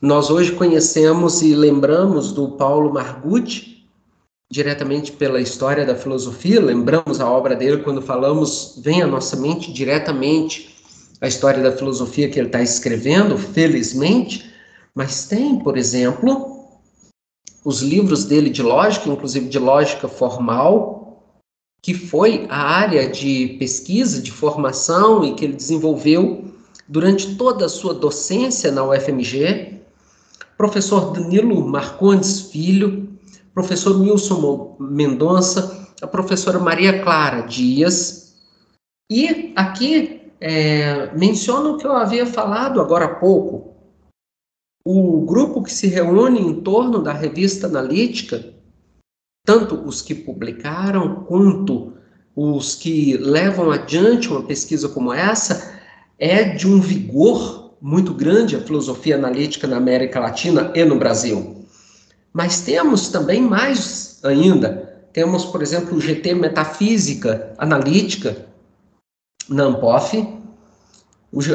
[0.00, 3.86] nós hoje conhecemos e lembramos do Paulo Margutti,
[4.50, 9.72] diretamente pela história da filosofia, lembramos a obra dele quando falamos, vem à nossa mente
[9.72, 10.74] diretamente
[11.20, 14.50] a história da filosofia que ele está escrevendo, felizmente,
[14.94, 16.66] mas tem, por exemplo,
[17.64, 20.99] os livros dele de lógica, inclusive de lógica formal,
[21.82, 26.44] que foi a área de pesquisa, de formação e que ele desenvolveu
[26.86, 29.80] durante toda a sua docência na UFMG.
[30.56, 33.08] Professor Danilo Marcondes Filho,
[33.54, 38.34] professor Wilson Mendonça, a professora Maria Clara Dias.
[39.10, 43.74] E aqui é, menciono o que eu havia falado agora há pouco.
[44.84, 48.59] O grupo que se reúne em torno da revista analítica
[49.44, 51.92] tanto os que publicaram quanto
[52.34, 55.78] os que levam adiante uma pesquisa como essa,
[56.18, 61.64] é de um vigor muito grande a filosofia analítica na América Latina e no Brasil.
[62.32, 64.88] Mas temos também mais ainda.
[65.12, 68.46] Temos, por exemplo, o GT Metafísica Analítica,
[69.48, 70.28] na ANPOF,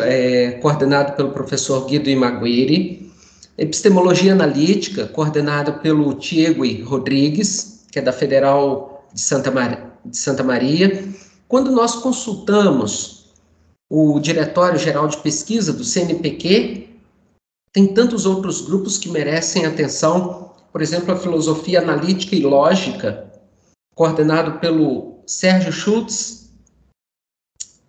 [0.03, 3.11] é, coordenado pelo professor Guido Imaguiri,
[3.57, 10.01] Epistemologia Analítica, coordenado pelo Tiago Rodrigues, que é da Federal de Santa, Mar...
[10.03, 11.07] de Santa Maria.
[11.47, 13.33] Quando nós consultamos
[13.89, 16.89] o Diretório Geral de Pesquisa do CNPq,
[17.71, 23.31] tem tantos outros grupos que merecem atenção, por exemplo, a Filosofia Analítica e Lógica,
[23.95, 26.51] coordenado pelo Sérgio Schultz,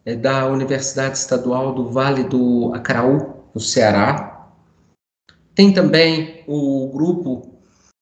[0.04, 4.52] é da Universidade Estadual do Vale do Acaraú, no Ceará.
[5.52, 7.55] Tem também o grupo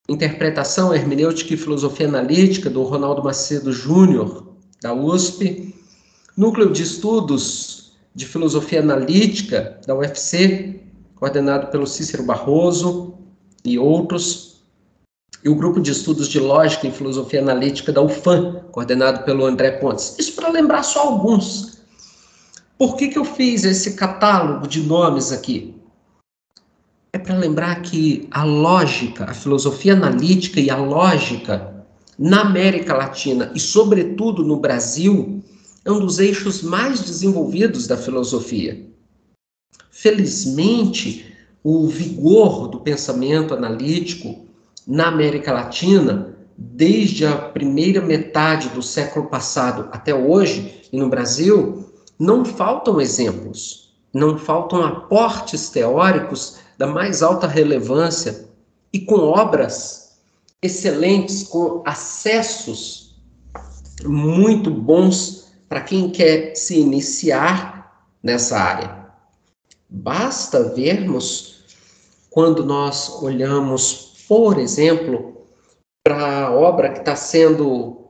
[0.06, 5.74] Interpretação, Hermenêutica e Filosofia Analítica, do Ronaldo Macedo Júnior, da USP.
[6.36, 10.80] Núcleo de Estudos de Filosofia Analítica, da UFC,
[11.14, 13.14] coordenado pelo Cícero Barroso
[13.64, 14.62] e outros.
[15.42, 19.72] E o Grupo de Estudos de Lógica e Filosofia Analítica, da UFAM, coordenado pelo André
[19.72, 20.16] Pontes.
[20.18, 21.78] Isso para lembrar só alguns.
[22.76, 25.73] Por que, que eu fiz esse catálogo de nomes aqui?
[27.14, 31.86] É para lembrar que a lógica, a filosofia analítica e a lógica
[32.18, 35.40] na América Latina e, sobretudo, no Brasil,
[35.84, 38.84] é um dos eixos mais desenvolvidos da filosofia.
[39.92, 41.32] Felizmente,
[41.62, 44.46] o vigor do pensamento analítico
[44.84, 51.92] na América Latina, desde a primeira metade do século passado até hoje, e no Brasil,
[52.18, 58.48] não faltam exemplos, não faltam aportes teóricos da mais alta relevância
[58.92, 60.18] e com obras
[60.62, 63.16] excelentes, com acessos
[64.04, 69.06] muito bons para quem quer se iniciar nessa área.
[69.88, 71.62] Basta vermos
[72.30, 75.46] quando nós olhamos, por exemplo,
[76.02, 78.08] para a obra que está sendo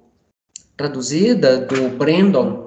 [0.77, 2.64] traduzida do Brandon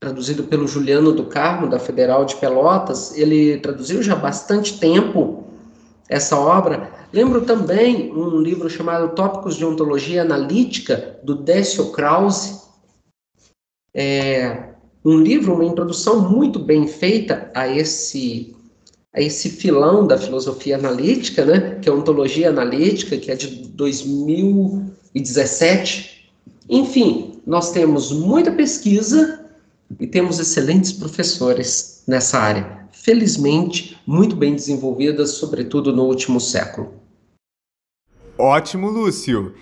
[0.00, 3.14] traduzido pelo Juliano do Carmo, da Federal de Pelotas.
[3.16, 5.44] Ele traduziu já há bastante tempo
[6.08, 6.90] essa obra.
[7.12, 12.58] Lembro também um livro chamado Tópicos de Ontologia Analítica, do Décio Krause.
[13.94, 14.70] É
[15.04, 18.56] um livro, uma introdução muito bem feita a esse
[19.12, 23.48] a esse filão da filosofia analítica, né, que é a ontologia analítica, que é de
[23.70, 26.30] 2017.
[26.68, 29.39] Enfim, nós temos muita pesquisa
[29.98, 36.94] e temos excelentes professores nessa área, felizmente muito bem desenvolvidas, sobretudo no último século.
[38.38, 39.54] Ótimo, Lúcio!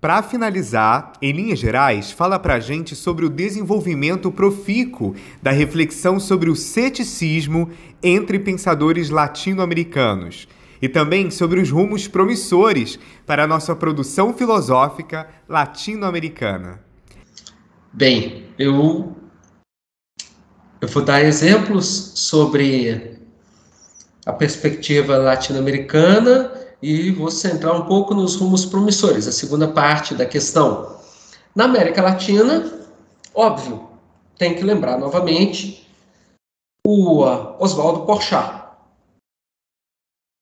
[0.00, 6.18] Para finalizar, em linhas gerais, fala para a gente sobre o desenvolvimento profícuo da reflexão
[6.18, 7.70] sobre o ceticismo
[8.02, 10.48] entre pensadores latino-americanos
[10.80, 16.80] e também sobre os rumos promissores para a nossa produção filosófica latino-americana.
[17.92, 19.14] Bem, eu
[20.80, 23.18] eu vou dar exemplos sobre
[24.24, 26.52] a perspectiva latino-americana
[26.82, 30.98] e vou centrar um pouco nos rumos promissores, a segunda parte da questão.
[31.54, 32.72] Na América Latina,
[33.34, 33.88] óbvio,
[34.38, 35.86] tem que lembrar novamente
[36.86, 37.22] o
[37.58, 38.64] Oswaldo Porchat.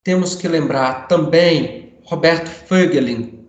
[0.04, 3.44] Temos que lembrar também Roberto Fögelin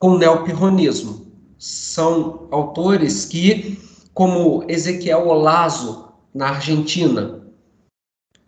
[0.00, 1.24] com o neopirronismo.
[1.58, 3.80] São autores que,
[4.12, 6.03] como Ezequiel Olazo,
[6.34, 7.42] na Argentina,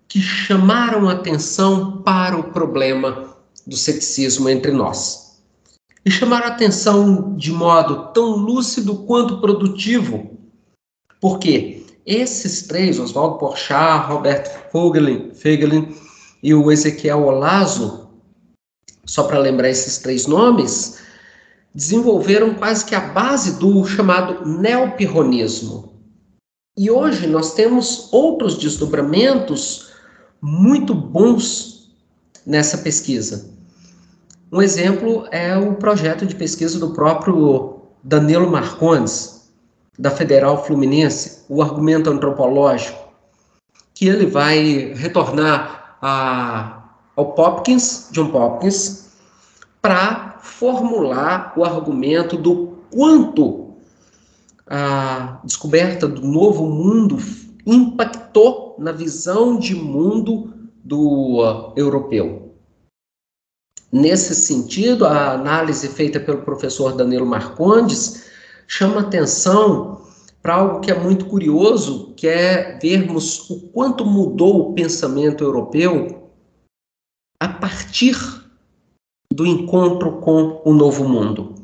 [0.08, 3.36] que chamaram atenção para o problema
[3.66, 5.40] do ceticismo entre nós.
[6.04, 10.38] E chamaram atenção de modo tão lúcido quanto produtivo,
[11.20, 15.94] porque esses três, Oswaldo Porchat, Roberto Fogelin, Fegelin
[16.42, 18.08] e o Ezequiel Olazo,
[19.04, 21.00] só para lembrar esses três nomes,
[21.74, 25.95] desenvolveram quase que a base do chamado neopirronismo,
[26.76, 29.92] e hoje nós temos outros desdobramentos
[30.42, 31.90] muito bons
[32.44, 33.50] nessa pesquisa.
[34.52, 39.50] Um exemplo é o projeto de pesquisa do próprio Danilo Marcondes,
[39.98, 43.08] da Federal Fluminense, o argumento antropológico,
[43.94, 46.84] que ele vai retornar a,
[47.16, 49.12] ao Popkins, John Popkins,
[49.80, 53.65] para formular o argumento do quanto
[54.68, 57.18] a descoberta do novo mundo
[57.64, 60.52] impactou na visão de mundo
[60.82, 62.54] do uh, europeu.
[63.90, 68.24] Nesse sentido, a análise feita pelo professor Danilo Marcondes
[68.66, 70.02] chama atenção
[70.42, 76.30] para algo que é muito curioso, que é vermos o quanto mudou o pensamento europeu
[77.40, 78.16] a partir
[79.32, 81.54] do encontro com o novo mundo.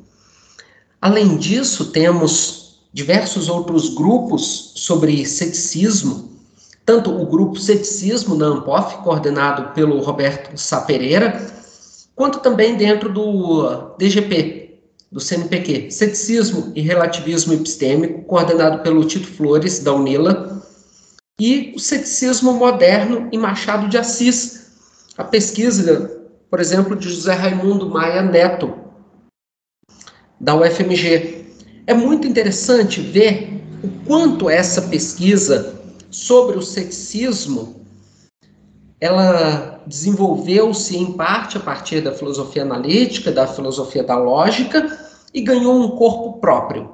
[1.01, 2.62] Além disso, temos
[2.93, 6.31] diversos outros grupos sobre ceticismo,
[6.85, 11.41] tanto o grupo Ceticismo na Ampof, coordenado pelo Roberto Sá Pereira,
[12.15, 19.79] quanto também dentro do DGP, do CNPq, Ceticismo e Relativismo Epistêmico, coordenado pelo Tito Flores,
[19.79, 20.63] da UNILA,
[21.41, 24.67] e o Ceticismo Moderno e Machado de Assis,
[25.17, 26.21] a pesquisa,
[26.51, 28.73] por exemplo, de José Raimundo Maia Neto,
[30.41, 31.42] da UFMG,
[31.87, 35.81] é muito interessante ver o quanto essa pesquisa
[36.11, 37.83] sobre o ceticismo
[39.01, 44.97] ela desenvolveu-se em parte a partir da filosofia analítica, da filosofia da lógica
[45.35, 46.89] e ganhou um corpo próprio.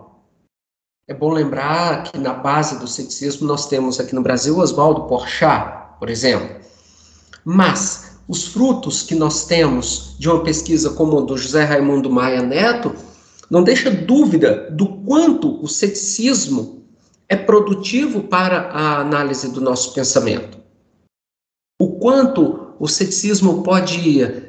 [1.06, 5.98] É bom lembrar que na base do ceticismo nós temos aqui no Brasil Oswaldo Porchat,
[5.98, 6.48] por exemplo.
[7.44, 12.42] Mas os frutos que nós temos de uma pesquisa como a do José Raimundo Maia
[12.42, 12.94] Neto
[13.50, 16.84] não deixa dúvida do quanto o ceticismo
[17.28, 20.58] é produtivo para a análise do nosso pensamento.
[21.80, 24.48] O quanto o ceticismo pode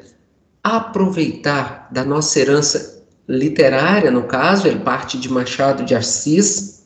[0.62, 6.82] aproveitar da nossa herança literária, no caso, ele parte de Machado de Assis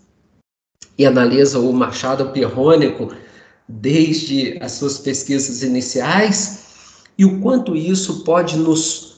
[0.98, 3.12] e analisa o Machado Pirrônico
[3.66, 6.62] desde as suas pesquisas iniciais,
[7.16, 9.13] e o quanto isso pode nos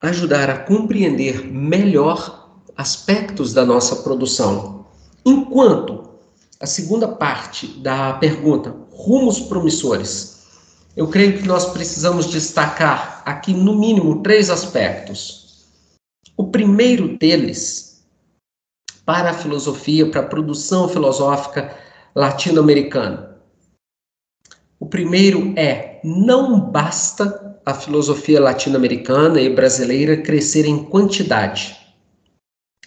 [0.00, 4.86] ajudar a compreender melhor aspectos da nossa produção.
[5.24, 6.08] Enquanto
[6.60, 10.40] a segunda parte da pergunta, rumos promissores.
[10.96, 15.66] Eu creio que nós precisamos destacar aqui, no mínimo, três aspectos.
[16.36, 18.04] O primeiro deles,
[19.06, 21.74] para a filosofia, para a produção filosófica
[22.14, 23.38] latino-americana.
[24.78, 31.80] O primeiro é: não basta a filosofia latino-americana e brasileira crescer em quantidade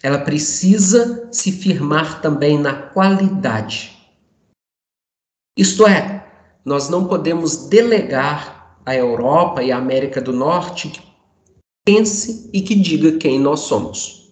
[0.04, 3.96] ela precisa se firmar também na qualidade.
[5.56, 6.30] Isto é,
[6.62, 11.02] nós não podemos delegar à Europa e à América do Norte que
[11.86, 14.30] pense e que diga quem nós somos.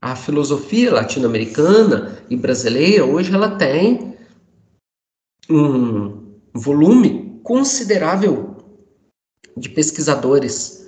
[0.00, 4.16] A filosofia latino-americana e brasileira hoje ela tem
[5.50, 8.49] um volume considerável
[9.56, 10.80] de pesquisadores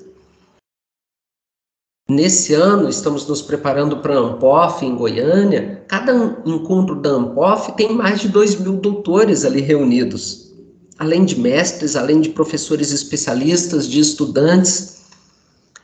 [2.12, 5.82] Nesse ano, estamos nos preparando para a Ampof em Goiânia.
[5.88, 6.12] Cada
[6.44, 10.52] encontro da Ampof tem mais de 2 mil doutores ali reunidos,
[10.98, 15.06] além de mestres, além de professores especialistas, de estudantes.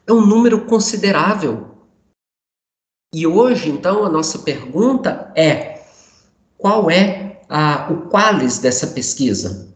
[0.07, 1.69] É um número considerável.
[3.15, 5.83] E hoje, então, a nossa pergunta é:
[6.59, 9.69] qual é a, o qualis dessa pesquisa?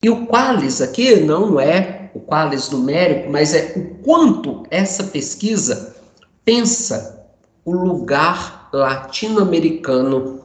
[0.00, 5.94] E o qualis aqui não é o qualis numérico, mas é o quanto essa pesquisa
[6.44, 7.28] pensa
[7.64, 10.40] o lugar latino-americano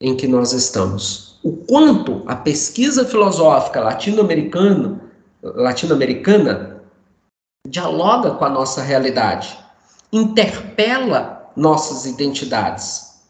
[0.00, 1.38] em que nós estamos.
[1.42, 5.00] O quanto a pesquisa filosófica latino-americana
[5.42, 6.82] latino-americana
[7.68, 9.58] dialoga com a nossa realidade,
[10.12, 13.20] interpela nossas identidades.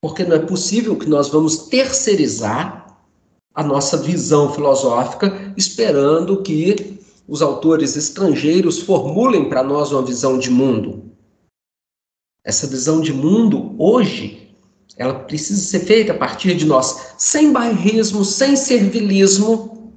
[0.00, 2.83] Porque não é possível que nós vamos terceirizar
[3.54, 6.98] a nossa visão filosófica, esperando que
[7.28, 11.04] os autores estrangeiros formulem para nós uma visão de mundo.
[12.44, 14.50] Essa visão de mundo, hoje,
[14.96, 19.92] ela precisa ser feita a partir de nós, sem bairrismo, sem servilismo.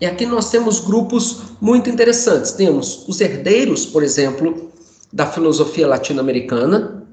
[0.00, 2.52] E aqui nós temos grupos muito interessantes.
[2.52, 4.72] Temos os herdeiros, por exemplo,
[5.12, 7.06] da filosofia latino-americana,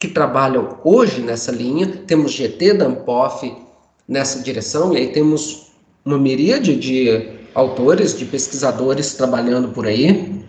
[0.00, 1.86] que trabalham hoje nessa linha.
[2.06, 3.63] Temos GT da Ampof,
[4.06, 5.72] nessa direção, e aí temos
[6.04, 10.44] uma miríade de autores, de pesquisadores trabalhando por aí.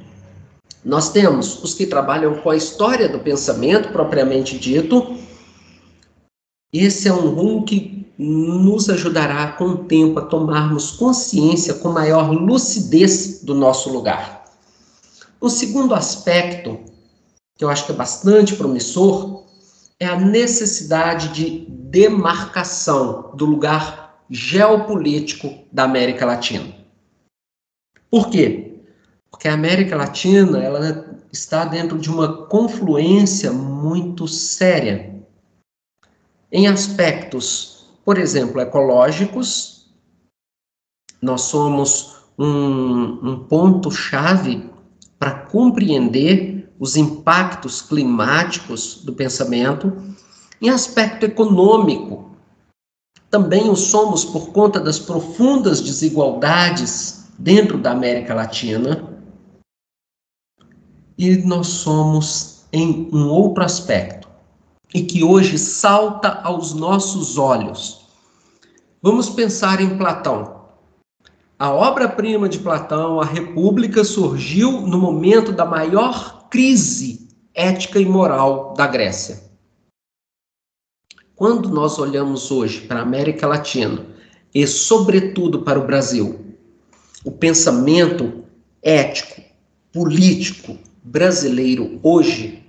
[0.84, 5.18] Nós temos os que trabalham com a história do pensamento propriamente dito.
[6.73, 12.32] Esse é um rumo que nos ajudará com o tempo a tomarmos consciência com maior
[12.32, 14.45] lucidez do nosso lugar.
[15.40, 16.80] O segundo aspecto,
[17.57, 19.44] que eu acho que é bastante promissor,
[19.99, 26.76] é a necessidade de demarcação do lugar geopolítico da América Latina.
[28.11, 28.81] Por quê?
[29.31, 35.23] Porque a América Latina ela está dentro de uma confluência muito séria
[36.51, 39.89] em aspectos, por exemplo, ecológicos.
[41.22, 44.69] Nós somos um, um ponto-chave
[45.17, 50.13] para compreender os impactos climáticos do pensamento
[50.66, 52.32] em aspecto econômico,
[53.30, 59.08] também o somos por conta das profundas desigualdades dentro da América Latina.
[61.16, 64.28] E nós somos em um outro aspecto,
[64.92, 68.08] e que hoje salta aos nossos olhos.
[69.04, 70.62] Vamos pensar em Platão.
[71.60, 78.74] A obra-prima de Platão, a República, surgiu no momento da maior crise ética e moral
[78.74, 79.44] da Grécia.
[81.36, 84.06] Quando nós olhamos hoje para a América Latina
[84.53, 86.56] e, sobretudo, para o Brasil,
[87.26, 88.45] o pensamento
[88.82, 89.41] ético,
[89.91, 92.64] político brasileiro hoje,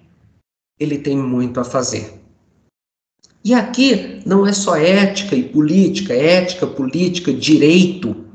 [0.80, 2.20] ele tem muito a fazer.
[3.44, 8.26] E aqui não é só ética e política, ética, política, direito.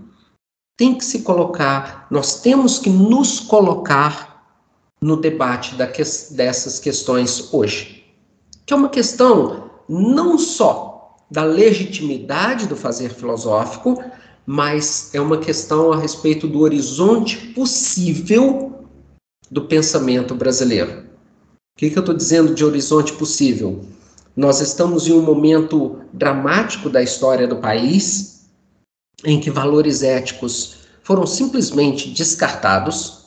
[0.78, 4.56] Tem que se colocar, nós temos que nos colocar
[5.02, 6.04] no debate que,
[6.34, 8.06] dessas questões hoje.
[8.66, 14.02] Que é uma questão não só da legitimidade do fazer filosófico,
[14.46, 18.86] mas é uma questão a respeito do horizonte possível
[19.50, 21.04] do pensamento brasileiro.
[21.76, 23.84] O que, que eu estou dizendo de horizonte possível?
[24.36, 28.46] Nós estamos em um momento dramático da história do país,
[29.26, 33.26] em que valores éticos foram simplesmente descartados,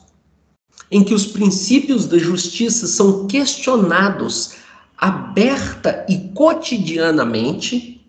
[0.89, 4.64] em que os princípios da justiça são questionados
[4.97, 8.05] aberta e cotidianamente,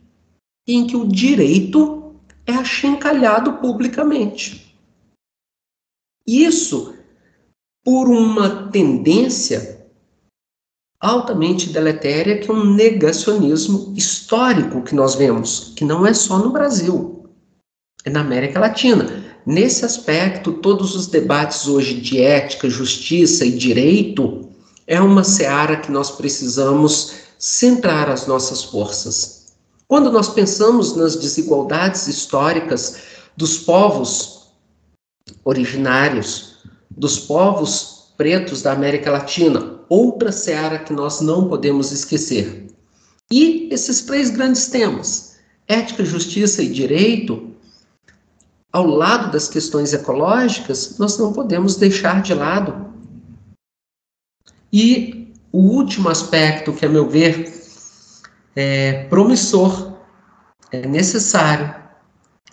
[0.66, 2.14] em que o direito
[2.46, 4.74] é achincalhado publicamente.
[6.26, 6.94] Isso
[7.84, 9.86] por uma tendência
[10.98, 16.50] altamente deletéria que é um negacionismo histórico que nós vemos, que não é só no
[16.50, 17.28] Brasil,
[18.04, 19.24] é na América Latina.
[19.44, 24.45] Nesse aspecto, todos os debates hoje de ética, justiça e direito
[24.86, 29.46] é uma seara que nós precisamos centrar as nossas forças.
[29.88, 32.96] Quando nós pensamos nas desigualdades históricas
[33.36, 34.48] dos povos
[35.44, 36.56] originários,
[36.90, 42.66] dos povos pretos da América Latina, outra seara que nós não podemos esquecer.
[43.30, 45.36] E esses três grandes temas,
[45.68, 47.50] ética, justiça e direito,
[48.72, 52.85] ao lado das questões ecológicas, nós não podemos deixar de lado.
[54.78, 57.50] E o último aspecto que, a meu ver,
[58.54, 59.96] é promissor,
[60.70, 61.74] é necessário,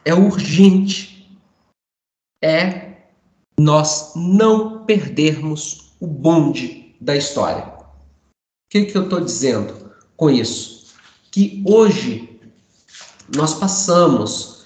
[0.06, 1.38] é urgente,
[2.42, 2.94] é
[3.60, 7.66] nós não perdermos o bonde da história.
[7.68, 8.34] O
[8.70, 10.94] que, que eu estou dizendo com isso?
[11.30, 12.40] Que hoje
[13.36, 14.66] nós passamos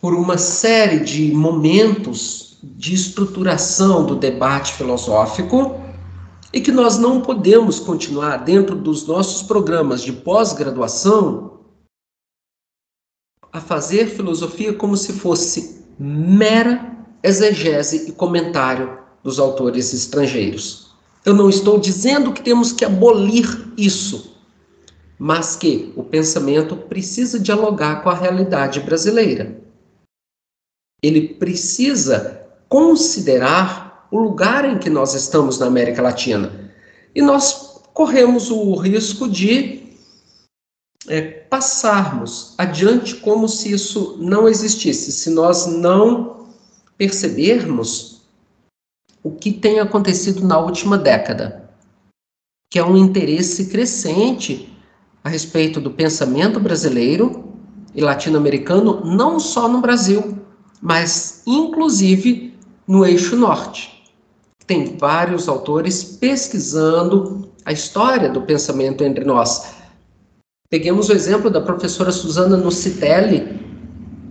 [0.00, 5.82] por uma série de momentos de estruturação do debate filosófico
[6.54, 11.58] e que nós não podemos continuar dentro dos nossos programas de pós-graduação
[13.52, 20.94] a fazer filosofia como se fosse mera exegese e comentário dos autores estrangeiros.
[21.24, 24.36] Eu não estou dizendo que temos que abolir isso,
[25.18, 29.60] mas que o pensamento precisa dialogar com a realidade brasileira.
[31.02, 33.83] Ele precisa considerar
[34.14, 36.70] o lugar em que nós estamos na América Latina.
[37.12, 39.88] E nós corremos o risco de
[41.08, 46.46] é, passarmos adiante como se isso não existisse, se nós não
[46.96, 48.22] percebermos
[49.20, 51.68] o que tem acontecido na última década,
[52.70, 54.72] que é um interesse crescente
[55.24, 57.52] a respeito do pensamento brasileiro
[57.92, 60.38] e latino-americano, não só no Brasil,
[60.80, 62.54] mas inclusive
[62.86, 63.93] no eixo norte
[64.66, 69.74] tem vários autores pesquisando a história do pensamento entre nós.
[70.70, 73.60] Peguemos o exemplo da professora Susana Nocitelli,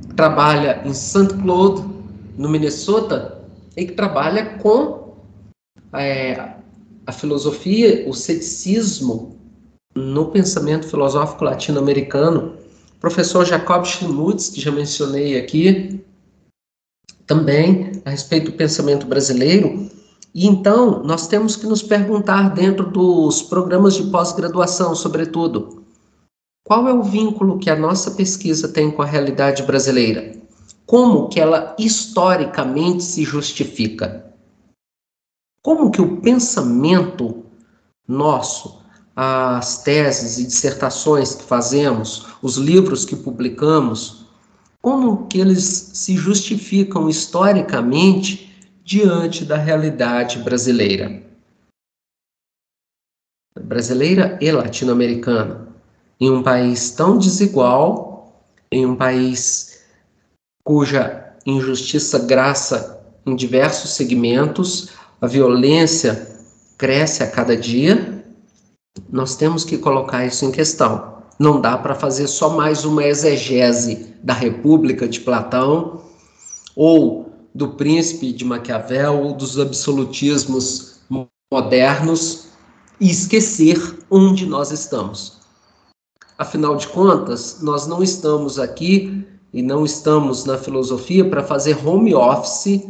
[0.08, 1.28] que trabalha em St.
[1.42, 1.84] Claude,
[2.38, 3.40] no Minnesota,
[3.78, 5.16] e que trabalha com
[5.94, 6.56] é,
[7.06, 9.38] a filosofia, o ceticismo
[9.96, 12.58] no pensamento filosófico latino-americano.
[13.00, 16.04] Professor Jacob Schmutz, que já mencionei aqui,
[17.26, 19.90] também a respeito do pensamento brasileiro,
[20.34, 25.84] e então, nós temos que nos perguntar dentro dos programas de pós-graduação, sobretudo,
[26.66, 30.36] qual é o vínculo que a nossa pesquisa tem com a realidade brasileira?
[30.88, 34.34] Como que ela historicamente se justifica?
[35.62, 37.44] Como que o pensamento
[38.08, 38.82] nosso,
[39.16, 44.26] as teses e dissertações que fazemos, os livros que publicamos,
[44.82, 48.53] como que eles se justificam historicamente
[48.84, 51.24] diante da realidade brasileira.
[53.60, 55.68] Brasileira e latino-americana.
[56.20, 59.84] Em um país tão desigual, em um país
[60.64, 64.90] cuja injustiça graça em diversos segmentos,
[65.22, 66.28] a violência
[66.78, 68.26] cresce a cada dia,
[69.10, 71.14] nós temos que colocar isso em questão.
[71.40, 76.02] Não dá para fazer só mais uma exegese da República de Platão
[76.76, 81.00] ou do príncipe de Maquiavel ou dos absolutismos
[81.52, 82.48] modernos
[83.00, 85.40] e esquecer onde nós estamos.
[86.38, 92.16] Afinal de contas, nós não estamos aqui e não estamos na filosofia para fazer home
[92.16, 92.88] office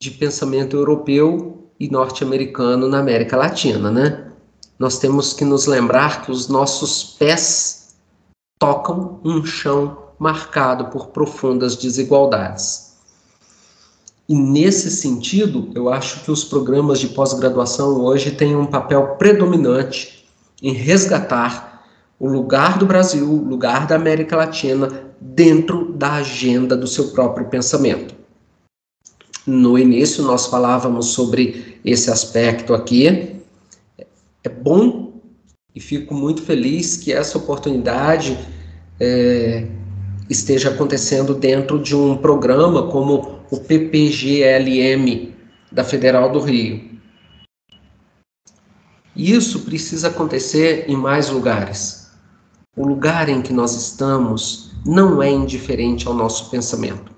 [0.00, 4.28] de pensamento europeu e norte-americano na América Latina, né?
[4.78, 7.96] nós temos que nos lembrar que os nossos pés
[8.58, 12.87] tocam um chão marcado por profundas desigualdades.
[14.28, 20.26] E nesse sentido, eu acho que os programas de pós-graduação hoje têm um papel predominante
[20.62, 21.86] em resgatar
[22.20, 27.46] o lugar do Brasil, o lugar da América Latina dentro da agenda do seu próprio
[27.48, 28.14] pensamento.
[29.46, 33.36] No início, nós falávamos sobre esse aspecto aqui.
[34.44, 35.12] É bom
[35.74, 38.38] e fico muito feliz que essa oportunidade
[39.00, 39.66] é,
[40.28, 45.34] esteja acontecendo dentro de um programa como o PPGLM
[45.70, 46.88] da Federal do Rio.
[49.16, 52.10] Isso precisa acontecer em mais lugares.
[52.76, 57.10] O lugar em que nós estamos não é indiferente ao nosso pensamento.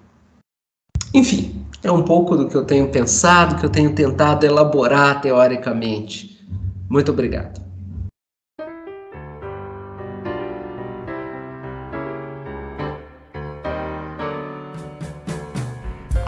[1.12, 6.46] Enfim, é um pouco do que eu tenho pensado, que eu tenho tentado elaborar teoricamente.
[6.88, 7.69] Muito obrigado.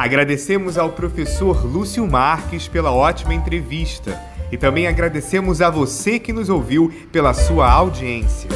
[0.03, 4.21] Agradecemos ao professor Lúcio Marques pela ótima entrevista
[4.51, 8.51] e também agradecemos a você que nos ouviu pela sua audiência.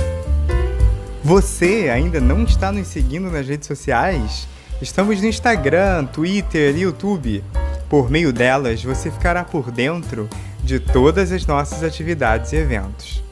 [1.23, 4.48] Você ainda não está nos seguindo nas redes sociais?
[4.82, 7.44] Estamos no Instagram, Twitter e YouTube.
[7.89, 10.28] Por meio delas, você ficará por dentro
[10.64, 13.23] de todas as nossas atividades e eventos.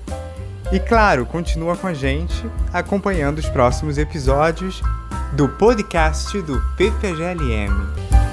[0.71, 4.81] E claro, continua com a gente acompanhando os próximos episódios
[5.35, 8.24] do podcast do PPGLM.